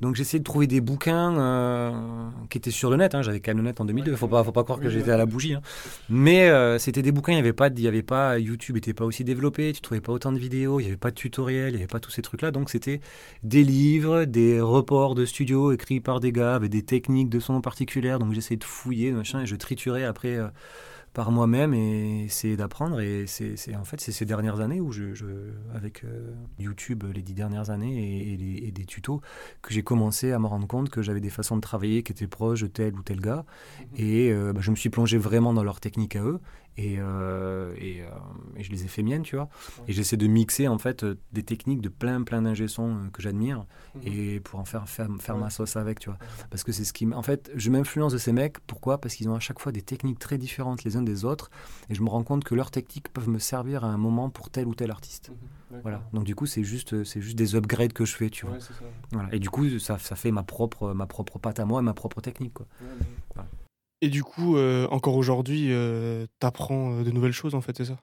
Donc 0.00 0.16
j'essayais 0.16 0.40
de 0.40 0.44
trouver 0.44 0.66
des 0.66 0.80
bouquins 0.80 1.36
euh, 1.38 2.28
qui 2.50 2.58
étaient 2.58 2.70
sur 2.72 2.90
le 2.90 2.96
net. 2.96 3.14
hein. 3.14 3.22
J'avais 3.22 3.40
quand 3.40 3.50
même 3.50 3.58
le 3.58 3.64
net 3.64 3.80
en 3.80 3.84
2002, 3.84 4.16
faut 4.16 4.26
pas, 4.28 4.42
faut 4.42 4.52
pas 4.52 4.64
croire 4.64 4.80
que 4.80 4.88
j'étais 4.90 5.10
à 5.12 5.16
la 5.16 5.26
bougie. 5.26 5.54
hein. 5.54 5.62
Mais 6.08 6.48
euh, 6.48 6.78
c'était 6.78 7.02
des 7.02 7.12
bouquins, 7.12 7.32
il 7.32 7.36
y 7.36 7.38
avait 7.38 7.52
pas, 7.52 7.68
y 7.68 7.86
avait 7.86 8.02
pas, 8.02 8.38
YouTube 8.40 8.76
était 8.76 8.94
pas 8.94 9.04
aussi 9.04 9.22
développé, 9.24 9.72
tu 9.72 9.80
trouvais 9.80 10.00
pas 10.00 10.12
autant 10.12 10.32
de 10.32 10.38
vidéos, 10.38 10.80
il 10.80 10.84
y 10.84 10.86
avait 10.88 10.96
pas 10.96 11.10
de 11.10 11.16
tutoriels, 11.16 11.70
il 11.70 11.74
y 11.74 11.78
avait 11.78 11.86
pas 11.86 12.00
tous 12.00 12.10
ces 12.10 12.22
trucs-là. 12.22 12.50
Donc 12.50 12.68
c'était 12.70 13.00
des 13.44 13.62
livres, 13.62 14.24
des 14.24 14.60
reports 14.60 15.14
de 15.14 15.24
studio 15.24 15.70
écrits 15.72 16.00
par 16.00 16.18
des 16.20 16.32
gars 16.32 16.54
avec 16.56 16.70
des 16.70 16.82
techniques 16.82 17.28
de 17.28 17.38
son 17.40 17.60
particulières. 17.60 18.18
Donc 18.18 18.32
j'essayais 18.32 18.56
de 18.56 18.64
fouiller, 18.64 19.12
machin, 19.12 19.40
et 19.40 19.46
je 19.46 19.51
triturais 19.56 20.04
après 20.04 20.36
euh, 20.36 20.48
par 21.12 21.30
moi-même 21.30 21.74
et 21.74 22.24
essayer 22.24 22.56
d'apprendre. 22.56 23.00
Et 23.00 23.26
c'est 23.26 23.56
en 23.76 23.84
fait 23.84 24.00
c'est 24.00 24.12
ces 24.12 24.24
dernières 24.24 24.60
années 24.60 24.80
où 24.80 24.92
je, 24.92 25.14
je 25.14 25.26
avec 25.74 26.04
euh, 26.04 26.32
YouTube 26.58 27.04
les 27.14 27.22
dix 27.22 27.34
dernières 27.34 27.70
années 27.70 28.32
et, 28.32 28.66
et, 28.66 28.72
des 28.72 28.84
tutos 28.86 29.20
que 29.60 29.72
j'ai 29.72 29.82
commencé 29.82 30.32
à 30.32 30.38
me 30.38 30.46
rendre 30.46 30.66
compte 30.66 30.88
que 30.88 31.02
j'avais 31.02 31.20
des 31.20 31.30
façons 31.30 31.56
de 31.56 31.60
travailler 31.60 32.02
qui 32.02 32.12
étaient 32.12 32.26
proches 32.26 32.62
de 32.62 32.66
tel 32.66 32.94
ou 32.94 33.02
tel 33.02 33.20
gars. 33.20 33.44
Mhm. 33.80 33.86
Et 33.96 34.32
euh, 34.32 34.52
bah, 34.52 34.60
je 34.62 34.70
me 34.70 34.76
suis 34.76 34.90
plongé 34.90 35.18
vraiment 35.18 35.52
dans 35.52 35.64
leur 35.64 35.80
technique 35.80 36.16
à 36.16 36.22
eux 36.22 36.40
et, 36.76 36.96
euh, 36.98 37.74
et, 37.78 38.02
et, 38.56 38.62
je 38.62 38.70
les 38.70 38.84
ai 38.84 38.88
fait 38.88 39.02
miennes, 39.02 39.22
tu 39.22 39.36
vois. 39.36 39.48
Et 39.88 39.92
j'essaie 39.92 40.16
de 40.16 40.26
mixer 40.26 40.68
en 40.68 40.78
fait 40.78 41.04
des 41.32 41.42
techniques 41.42 41.80
de 41.80 41.88
plein 41.88 42.22
plein 42.22 42.42
d'ingé 42.42 42.66
que 43.12 43.22
j'admire 43.22 43.66
mhm. 43.94 44.02
et 44.04 44.40
pour 44.40 44.60
en 44.60 44.64
faire 44.64 44.88
faire, 44.88 45.08
faire 45.20 45.36
ma 45.36 45.50
sauce 45.50 45.76
avec, 45.76 46.00
tu 46.00 46.08
vois. 46.08 46.18
Parce 46.50 46.64
que 46.64 46.72
c'est 46.72 46.84
ce 46.84 46.92
qui 46.92 47.06
en 47.12 47.22
fait 47.22 47.50
je 47.54 47.70
m'influence 47.70 48.12
de 48.12 48.18
ces 48.18 48.32
mecs. 48.32 48.58
Pourquoi? 48.66 48.98
Parce 48.98 49.14
qu'ils 49.14 49.28
ont 49.28 49.34
à 49.34 49.40
chaque 49.40 49.58
fois 49.58 49.72
des 49.72 49.82
techniques 49.82 50.18
très 50.18 50.38
différentes 50.38 50.84
les 50.84 50.96
uns 50.96 51.02
des 51.02 51.24
autres 51.24 51.50
et 51.90 51.94
je 51.94 52.02
me 52.02 52.08
rends 52.08 52.24
compte 52.24 52.44
que 52.44 52.54
leurs 52.54 52.70
techniques 52.70 53.08
peuvent 53.08 53.28
me 53.28 53.38
servir 53.38 53.84
à 53.84 53.88
un 53.88 53.98
moment 53.98 54.30
pour 54.30 54.50
tel 54.50 54.66
ou 54.66 54.74
tel 54.74 54.90
artiste. 54.90 55.30
Mhm, 55.30 55.80
voilà. 55.82 56.02
Donc 56.12 56.24
du 56.24 56.34
coup, 56.34 56.46
c'est 56.46 56.64
juste, 56.64 57.04
c'est 57.04 57.20
juste 57.20 57.36
des 57.36 57.54
upgrades 57.54 57.92
que 57.92 58.04
je 58.04 58.14
fais, 58.14 58.30
tu 58.30 58.46
vois. 58.46 58.58
Voilà. 59.12 59.28
Et 59.34 59.38
du 59.38 59.50
coup, 59.50 59.78
ça, 59.78 59.98
ça, 59.98 60.16
fait 60.16 60.30
ma 60.30 60.42
propre, 60.42 60.92
ma 60.92 61.06
propre 61.06 61.38
patte 61.38 61.60
à 61.60 61.64
moi 61.64 61.80
et 61.80 61.84
ma 61.84 61.94
propre 61.94 62.20
technique, 62.20 62.54
quoi. 62.54 62.66
Et 64.02 64.08
du 64.08 64.24
coup, 64.24 64.56
euh, 64.56 64.88
encore 64.90 65.14
aujourd'hui, 65.14 65.68
euh, 65.70 66.26
tu 66.40 66.46
apprends 66.46 66.92
euh, 66.92 67.04
de 67.04 67.12
nouvelles 67.12 67.32
choses, 67.32 67.54
en 67.54 67.60
fait, 67.60 67.76
c'est 67.76 67.84
ça? 67.84 67.98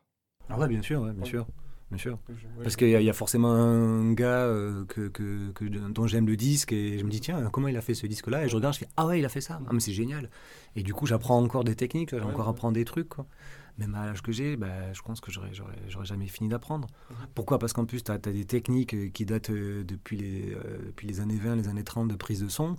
Ah 0.48 0.58
ouais, 0.58 0.70
bien 0.70 0.82
sûr, 0.82 1.04
bien 1.04 1.26
sûr. 1.26 1.46
Bien 1.92 1.98
sûr. 1.98 2.20
Parce 2.64 2.76
qu'il 2.76 2.88
y, 2.90 3.10
a 3.10 3.14
forcément 3.14 3.52
un 3.52 4.14
gars 4.14 4.48
que, 4.88 5.08
que, 5.08 5.52
que, 5.52 5.66
dont 5.66 6.06
j'aime 6.06 6.28
le 6.28 6.38
disque 6.38 6.72
et 6.72 7.00
je 7.00 7.04
me 7.04 7.10
dis, 7.10 7.20
tiens, 7.20 7.50
comment 7.52 7.68
il 7.68 7.76
a 7.76 7.82
fait 7.82 7.96
ce 7.96 8.06
disque-là? 8.06 8.46
Et 8.46 8.48
je 8.48 8.56
regarde, 8.56 8.76
je 8.76 8.80
fais, 8.80 8.88
ah 8.96 9.08
ouais, 9.08 9.20
il 9.20 9.26
a 9.26 9.30
fait 9.30 9.42
ça. 9.42 9.60
Ah, 9.66 9.70
mais 9.74 9.80
c'est 9.80 9.92
génial. 9.92 10.30
Et 10.76 10.84
du 10.84 10.94
coup, 10.94 11.06
j'apprends 11.06 11.42
encore 11.42 11.64
des 11.64 11.76
techniques, 11.76 12.12
j'ai 12.12 12.22
encore 12.22 12.48
apprendre 12.48 12.74
des 12.74 12.86
trucs. 12.86 13.10
Quoi 13.10 13.26
même 13.80 13.96
à 13.96 14.06
l'âge 14.06 14.22
que 14.22 14.32
j'ai, 14.32 14.58
bah, 14.58 14.94
je 14.94 15.02
pense 15.02 15.22
que 15.22 15.32
j'aurais, 15.32 15.52
j'aurais, 15.54 16.06
jamais 16.06 16.28
fini 16.28 16.50
d'apprendre. 16.50 16.88
Mhm. 17.10 17.16
Pourquoi? 17.34 17.60
Parce 17.60 17.74
qu'en 17.74 17.86
plus, 17.86 18.04
tu 18.04 18.12
as, 18.12 18.18
des 18.18 18.46
techniques 18.46 18.94
euh, 18.94 19.10
qui 19.10 19.26
datent 19.26 19.50
euh, 19.50 19.84
depuis 19.84 20.18
les, 20.18 20.54
euh, 20.54 20.88
depuis 20.88 21.08
les 21.08 21.22
années 21.22 21.38
20, 21.38 21.56
les 21.56 21.68
années 21.68 21.84
30 21.84 22.10
de 22.10 22.16
prise 22.16 22.42
de 22.44 22.50
son, 22.50 22.76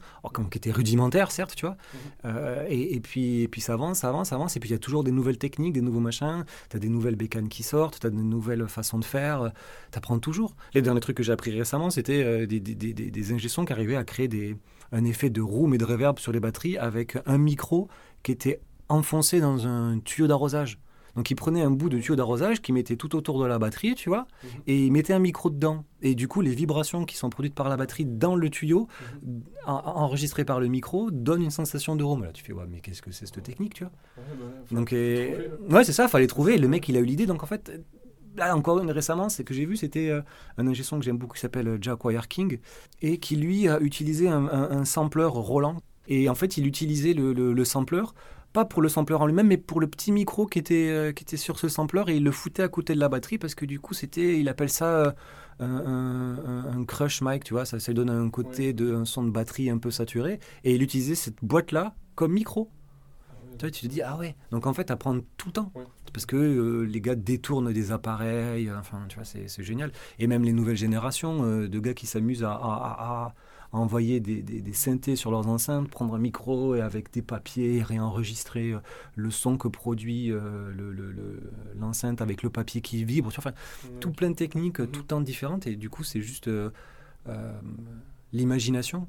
qui 0.51 0.59
étaient 0.59 0.71
rudimentaires, 0.71 1.31
certes, 1.31 1.55
tu 1.57 1.67
vois. 1.67 1.77
Mhm. 2.25 2.67
et, 2.69 2.95
et, 2.95 3.01
puis, 3.01 3.41
et 3.43 3.49
puis 3.49 3.61
ça 3.61 3.73
avance, 3.73 3.99
ça 3.99 4.09
avance, 4.09 4.29
ça 4.29 4.37
avance. 4.37 4.57
Et 4.57 4.61
puis 4.61 4.69
il 4.69 4.73
y 4.73 4.77
a 4.77 4.79
toujours 4.79 5.03
des 5.03 5.13
nouvelles 5.13 5.39
techniques, 5.39 5.73
des 5.73 5.81
nouveaux 5.81 6.01
machins. 6.01 6.45
Tu 6.69 6.77
as 6.77 6.81
des 6.81 6.89
nouvelles 6.89 7.17
bécanes 7.17 7.49
qui 7.49 7.63
sortent, 7.63 7.99
tu 8.01 8.07
as 8.07 8.11
de 8.11 8.17
nouvelles 8.17 8.67
façons 8.69 8.99
de 8.99 9.05
faire. 9.05 9.51
Tu 9.91 9.99
apprends 9.99 10.19
toujours. 10.19 10.55
Les 10.75 10.83
derniers 10.83 11.01
trucs 11.01 11.17
que 11.17 11.23
j'ai 11.23 11.33
appris 11.33 11.51
récemment, 11.51 11.91
c'était 11.91 12.47
des, 12.47 12.61
des, 12.61 12.75
des, 12.75 12.93
des 12.93 13.33
ingessons 13.33 13.65
qui 13.65 13.73
arrivaient 13.73 13.97
à 13.97 14.05
créer 14.05 14.29
des, 14.29 14.57
un 14.93 15.05
effet 15.05 15.31
de 15.31 15.41
room 15.41 15.75
et 15.75 15.79
de 15.79 15.85
reverb 15.85 16.19
sur 16.19 16.33
les 16.33 16.41
batteries 16.41 16.79
avec 16.79 17.19
un 17.27 17.39
micro 17.39 17.89
qui 18.23 18.33
était 18.33 18.61
enfoncé 18.89 19.41
dans 19.41 19.67
un 19.67 19.99
tuyau 20.01 20.27
d'arrosage. 20.27 20.79
Donc 21.17 21.31
il 21.31 21.35
prenait 21.35 21.63
un 21.63 21.71
bout 21.71 21.89
de 21.89 21.99
tuyau 21.99 22.15
d'arrosage 22.15 22.63
qui 22.63 22.73
mettait 22.73 22.97
tout 22.97 23.17
autour 23.17 23.41
de 23.41 23.47
la 23.47 23.59
batterie, 23.59 23.95
tu 23.95 24.09
vois, 24.09 24.29
mhm. 24.43 24.51
et 24.67 24.87
il 24.87 24.93
mettait 24.93 25.13
un 25.13 25.19
micro 25.19 25.51
dedans. 25.51 25.85
Et 26.03 26.15
du 26.15 26.29
coup, 26.29 26.41
les 26.41 26.55
vibrations 26.55 27.05
qui 27.05 27.17
sont 27.17 27.31
produites 27.31 27.55
par 27.55 27.69
la 27.69 27.77
batterie 27.77 28.05
dans 28.05 28.37
le 28.37 28.49
tuyau, 28.49 28.89
mhm. 29.23 29.43
enregistrées 29.67 30.45
par 30.45 30.61
le 30.61 30.69
micro, 30.69 31.11
donnent 31.11 31.43
une 31.43 31.51
sensation 31.51 31.97
de 31.97 32.05
room. 32.05 32.23
Là, 32.23 32.33
tu 32.33 32.45
fais, 32.45 32.53
ouais, 32.53 32.65
mais 32.69 32.81
qu'est-ce 32.81 33.03
que 33.03 33.11
c'est 33.11 33.27
cette 33.27 33.43
technique, 33.43 33.75
tu 33.75 33.85
vois? 33.85 33.93
Bah, 34.17 34.23
Donc, 34.71 34.93
ouais, 34.93 35.85
c'est 35.85 35.93
ça, 35.93 36.07
fallait 36.09 36.29
trouver. 36.29 36.59
le 36.59 36.69
mec, 36.69 36.89
il 36.89 36.97
a 36.97 37.01
eu 37.01 37.05
l'idée. 37.05 37.27
Donc 37.27 37.43
en 37.43 37.47
fait, 37.47 37.73
là 38.37 38.57
encore 38.57 38.81
une 38.81 38.91
récemment, 38.91 39.29
c'est 39.29 39.45
que 39.45 39.55
j'ai 39.55 39.67
vu, 39.67 39.77
c'était 39.77 40.09
euh, 40.11 40.23
un 40.59 40.67
ingé 40.67 40.83
que 40.83 41.03
j'aime 41.03 41.19
beaucoup 41.19 41.35
qui 41.35 41.41
s'appelle 41.41 41.69
euh, 41.69 41.79
Jack 41.81 42.05
Wire 42.05 42.29
King 42.29 42.59
et 43.03 43.19
qui 43.19 43.37
lui 43.37 43.69
a 43.69 43.81
utilisé 43.81 44.29
un, 44.29 44.47
un, 44.47 44.85
sampler 44.85 45.25
Roland. 45.25 45.77
Et 46.09 46.29
en 46.29 46.35
fait, 46.35 46.57
il 46.57 46.67
utilisait 46.67 47.13
le, 47.13 47.33
le, 47.33 47.53
le 47.53 47.65
sampler 47.65 48.03
pas 48.53 48.65
pour 48.65 48.83
le 48.83 48.89
sampler 48.89 49.15
en 49.15 49.27
lui-même, 49.27 49.47
mais 49.47 49.57
pour 49.57 49.81
le 49.81 49.87
petit 49.87 50.13
micro 50.13 50.47
qui 50.47 50.59
était, 50.59 50.89
euh, 50.91 51.13
qui 51.13 51.23
était 51.23 51.37
sur 51.37 51.59
ce 51.59 51.69
sampler 51.69 52.03
et 52.09 52.17
il 52.17 52.25
le 52.25 52.33
foutait 52.33 52.63
à 52.63 52.69
côté 52.69 52.95
de 52.95 53.01
la 53.01 53.09
batterie 53.09 53.39
parce 53.39 53.55
que 53.55 53.65
du 53.65 53.79
coup, 53.79 53.95
c'était, 53.95 54.41
il 54.41 54.49
appelle 54.49 54.71
ça 54.71 55.15
euh, 55.61 56.67
un, 56.71 56.85
crush 56.85 57.23
mic, 57.23 57.45
tu 57.45 57.55
vois, 57.55 57.65
ça, 57.65 57.79
ça 57.79 57.93
donne 57.93 58.11
un 58.11 58.29
côté 58.31 58.73
de 58.73 58.95
un 58.95 59.05
son 59.05 59.23
de 59.23 59.31
batterie 59.31 59.71
un 59.71 59.79
peu 59.79 59.91
saturé 59.91 60.41
et 60.65 60.75
il 60.75 60.83
utilisait 60.83 61.15
cette 61.15 61.37
boîte-là 61.43 61.95
comme 62.15 62.33
micro. 62.33 62.71
Ah 63.31 63.35
tu, 63.59 63.67
vois, 63.67 63.71
tu 63.71 63.83
te 63.83 63.87
dis, 63.87 64.03
ah 64.03 64.17
ouais, 64.17 64.35
donc 64.51 64.67
en 64.67 64.75
fait, 64.75 64.91
apprendre 64.91 65.23
tout 65.37 65.49
le 65.49 65.53
temps. 65.53 65.73
Parce 66.13 66.27
que 66.27 66.37
euh, 66.37 66.83
les 66.83 67.01
gars 67.01 67.15
détournent 67.15 67.73
des 67.73 67.93
appareils, 67.93 68.71
enfin, 68.73 69.05
tu 69.09 69.17
vois, 69.17 69.25
c'est 69.25 69.63
génial. 69.63 69.93
Et 70.19 70.27
même 70.27 70.45
les 70.45 70.53
nouvelles 70.53 70.77
générations 70.77 71.67
de 71.67 71.79
gars 71.79 71.95
qui 71.95 72.07
s'amusent 72.07 72.45
à 72.45 73.35
envoyer 73.73 74.21
des, 74.21 74.43
des, 74.43 74.73
synthés 74.73 75.17
sur 75.17 75.31
leurs 75.31 75.47
enceintes, 75.47 75.89
prendre 75.89 76.15
un 76.15 76.19
micro 76.19 76.75
et 76.75 76.81
avec 76.81 77.13
des 77.13 77.23
papiers 77.23 77.83
réenregistrer 77.83 78.73
euh, 78.73 78.81
le 79.15 79.31
son 79.31 79.57
que 79.57 79.69
produit 79.69 80.33
euh, 80.33 80.73
l'enceinte 81.79 82.21
avec 82.21 82.43
le 82.43 82.51
papier 82.51 82.81
qui 82.81 83.05
vibre. 83.05 83.29
Enfin, 83.37 83.53
tout 84.01 84.11
plein 84.11 84.31
de 84.31 84.35
techniques, 84.35 84.81
mm-hmm. 84.81 84.91
tout 84.91 85.01
le 85.01 85.07
temps 85.07 85.21
différentes. 85.21 85.67
Et 85.67 85.77
du 85.77 85.89
coup, 85.89 86.03
c'est 86.03 86.21
juste 86.21 86.49
euh, 86.49 86.71
l'imagination 88.33 89.09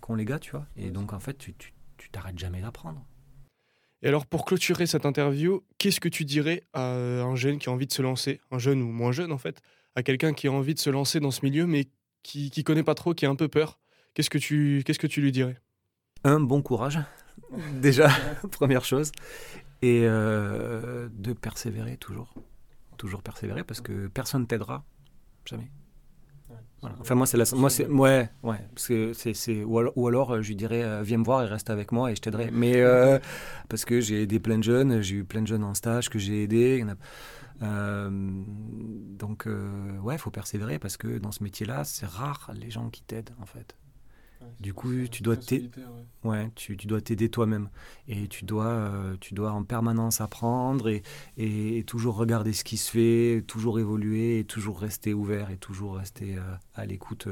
qu'ont 0.00 0.14
les 0.14 0.24
gars, 0.24 0.38
tu 0.38 0.52
vois. 0.52 0.66
Et 0.76 0.90
donc, 0.90 1.12
en 1.12 1.20
fait, 1.20 1.38
tu 1.38 2.10
t'arrêtes 2.12 2.38
jamais 2.38 2.60
d'apprendre. 2.60 3.04
Et 4.04 4.08
alors, 4.08 4.26
pour 4.26 4.44
clôturer 4.44 4.86
cette 4.86 5.06
interview, 5.06 5.64
qu'est-ce 5.78 5.98
que 5.98 6.10
tu 6.10 6.26
dirais 6.26 6.62
à 6.74 6.92
un 6.92 7.36
jeune 7.36 7.58
qui 7.58 7.70
a 7.70 7.72
envie 7.72 7.86
de 7.86 7.92
se 7.92 8.02
lancer, 8.02 8.38
un 8.50 8.58
jeune 8.58 8.82
ou 8.82 8.92
moins 8.92 9.12
jeune 9.12 9.32
en 9.32 9.38
fait, 9.38 9.62
à 9.94 10.02
quelqu'un 10.02 10.34
qui 10.34 10.46
a 10.46 10.52
envie 10.52 10.74
de 10.74 10.78
se 10.78 10.90
lancer 10.90 11.20
dans 11.20 11.30
ce 11.30 11.40
milieu, 11.42 11.66
mais 11.66 11.86
qui, 12.22 12.50
qui 12.50 12.64
connaît 12.64 12.82
pas 12.82 12.94
trop, 12.94 13.14
qui 13.14 13.24
a 13.24 13.30
un 13.30 13.34
peu 13.34 13.48
peur, 13.48 13.78
qu'est-ce 14.12 14.28
que 14.28 14.36
tu, 15.06 15.20
lui 15.22 15.32
dirais? 15.32 15.56
Un 16.22 16.38
bon 16.38 16.60
courage, 16.60 16.98
déjà, 17.80 18.10
première 18.52 18.84
chose, 18.84 19.10
et 19.80 20.02
euh, 20.04 21.08
de 21.10 21.32
persévérer 21.32 21.96
toujours, 21.96 22.34
toujours 22.98 23.22
persévérer 23.22 23.64
parce 23.64 23.80
que 23.80 24.08
personne 24.08 24.46
t'aidera, 24.46 24.84
jamais. 25.46 25.70
Enfin 27.00 27.14
moi 27.14 27.26
c'est 27.26 27.36
la 27.36 27.44
moi 27.54 27.70
c'est 27.70 27.86
ouais 27.86 28.30
ouais 28.42 28.58
parce 28.74 28.88
que 28.88 29.12
c'est 29.12 29.64
ou 29.64 29.78
alors, 29.78 29.92
ou 29.96 30.08
alors, 30.08 30.42
je 30.42 30.48
lui 30.48 30.56
dirais 30.56 30.82
euh, 30.82 31.02
viens 31.02 31.18
me 31.18 31.24
voir 31.24 31.42
et 31.42 31.46
reste 31.46 31.70
avec 31.70 31.92
moi 31.92 32.10
et 32.10 32.16
je 32.16 32.20
t'aiderai 32.20 32.50
mais 32.52 32.74
euh, 32.76 33.18
parce 33.68 33.84
que 33.84 34.00
j'ai 34.00 34.22
aidé 34.22 34.40
plein 34.40 34.58
de 34.58 34.64
jeunes 34.64 35.00
j'ai 35.02 35.16
eu 35.16 35.24
plein 35.24 35.42
de 35.42 35.46
jeunes 35.46 35.64
en 35.64 35.74
stage 35.74 36.08
que 36.08 36.18
j'ai 36.18 36.42
aidé 36.42 36.84
euh, 37.62 38.10
donc, 38.10 39.46
euh, 39.46 39.98
ouais, 39.98 40.16
il 40.16 40.18
faut 40.18 40.30
persévérer 40.30 40.78
parce 40.78 40.96
que 40.96 41.18
dans 41.18 41.32
ce 41.32 41.42
métier-là, 41.42 41.84
c'est 41.84 42.06
rare 42.06 42.50
les 42.54 42.70
gens 42.70 42.90
qui 42.90 43.02
t'aident 43.02 43.34
en 43.40 43.46
fait. 43.46 43.76
Du 44.60 44.74
coup, 44.74 44.92
tu 45.10 45.22
dois 45.22 45.36
t'aider. 45.36 45.70
Ouais. 46.22 46.50
tu, 46.54 46.76
tu, 46.76 46.86
dois 46.86 47.00
t'aider 47.00 47.28
toi-même 47.28 47.68
et 48.08 48.28
tu 48.28 48.44
dois, 48.44 48.66
euh, 48.66 49.16
tu 49.20 49.34
dois 49.34 49.52
en 49.52 49.62
permanence 49.62 50.20
apprendre 50.20 50.88
et, 50.88 51.02
et, 51.36 51.84
toujours 51.84 52.16
regarder 52.16 52.52
ce 52.52 52.64
qui 52.64 52.76
se 52.76 52.90
fait, 52.90 53.42
toujours 53.46 53.78
évoluer 53.78 54.38
et 54.38 54.44
toujours 54.44 54.80
rester 54.80 55.12
ouvert 55.12 55.50
et 55.50 55.58
toujours 55.58 55.96
rester 55.96 56.36
à 56.74 56.86
l'écoute 56.86 57.28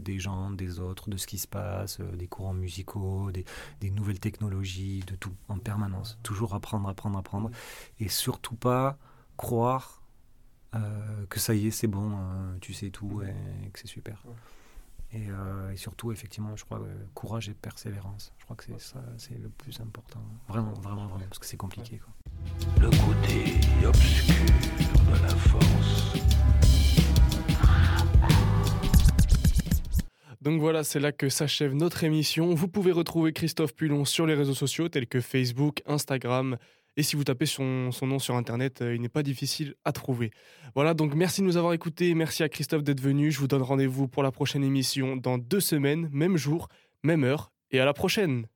des 0.00 0.18
gens, 0.18 0.50
des 0.50 0.78
autres, 0.78 1.10
de 1.10 1.16
ce 1.16 1.26
qui 1.26 1.38
se 1.38 1.48
passe, 1.48 2.00
des 2.00 2.28
courants 2.28 2.54
musicaux, 2.54 3.30
des, 3.32 3.44
des, 3.80 3.90
nouvelles 3.90 4.20
technologies, 4.20 5.02
de 5.06 5.16
tout 5.16 5.32
en 5.48 5.58
permanence. 5.58 6.18
Toujours 6.22 6.54
apprendre, 6.54 6.88
apprendre, 6.88 7.18
apprendre 7.18 7.50
et 7.98 8.08
surtout 8.08 8.56
pas 8.56 8.98
croire 9.36 10.02
euh, 10.74 11.26
que 11.28 11.38
ça 11.38 11.54
y 11.54 11.68
est, 11.68 11.70
c'est 11.70 11.86
bon, 11.86 12.12
euh, 12.12 12.56
tu 12.60 12.72
sais 12.72 12.90
tout 12.90 13.22
et, 13.22 13.70
que 13.70 13.78
c'est 13.78 13.86
super. 13.86 14.22
Euh, 15.16 15.70
et, 15.70 15.76
surtout, 15.76 16.12
effectivement, 16.12 16.56
je 16.56 16.64
crois, 16.64 16.80
courage 17.14 17.48
et 17.48 17.54
persévérance. 17.54 18.32
Je 18.38 18.44
crois 18.44 18.56
que 18.56 18.64
c'est 18.64 18.80
ça, 18.80 19.02
c'est 19.16 19.38
le 19.38 19.48
plus 19.48 19.80
important. 19.80 20.20
Vraiment, 20.48 20.72
vraiment, 20.74 21.06
vraiment, 21.06 21.24
parce 21.26 21.38
que 21.38 21.46
c'est 21.46 21.56
compliqué. 21.56 21.98
Quoi. 21.98 22.12
Le 22.80 22.90
côté 22.90 23.86
obscur 23.86 24.44
de 25.04 25.22
la 25.22 25.28
force. 25.28 26.16
Donc 30.42 30.60
voilà, 30.60 30.84
c'est 30.84 31.00
là 31.00 31.10
que 31.10 31.28
s'achève 31.28 31.74
notre 31.74 32.04
émission. 32.04 32.54
Vous 32.54 32.68
pouvez 32.68 32.92
retrouver 32.92 33.32
Christophe 33.32 33.74
Pulon 33.74 34.04
sur 34.04 34.26
les 34.26 34.34
réseaux 34.34 34.54
sociaux 34.54 34.88
tels 34.88 35.08
que 35.08 35.20
Facebook, 35.20 35.82
Instagram, 35.86 36.56
et 36.96 37.02
si 37.02 37.16
vous 37.16 37.24
tapez 37.24 37.46
son, 37.46 37.90
nom 38.02 38.18
sur 38.18 38.36
Internet, 38.36 38.80
euh, 38.80 38.94
il 38.94 39.02
n'est 39.02 39.08
pas 39.08 39.22
difficile 39.22 39.74
à 39.84 39.92
trouver. 39.92 40.30
Voilà, 40.74 40.94
donc 40.94 41.14
merci 41.14 41.42
de 41.42 41.46
nous 41.46 41.56
avoir 41.56 41.74
écoutés. 41.74 42.14
Merci 42.14 42.42
à 42.42 42.48
Christophe 42.48 42.82
d'être 42.82 43.00
venu. 43.00 43.30
Je 43.30 43.38
vous 43.38 43.48
donne 43.48 43.62
rendez-vous 43.62 44.08
pour 44.08 44.22
la 44.22 44.30
prochaine 44.30 44.64
émission 44.64 45.16
dans 45.16 45.36
deux 45.36 45.60
semaines, 45.60 46.08
même 46.10 46.36
jour, 46.36 46.68
même 47.02 47.24
heure. 47.24 47.52
Et 47.70 47.80
à 47.80 47.84
la 47.84 47.92
prochaine 47.92 48.46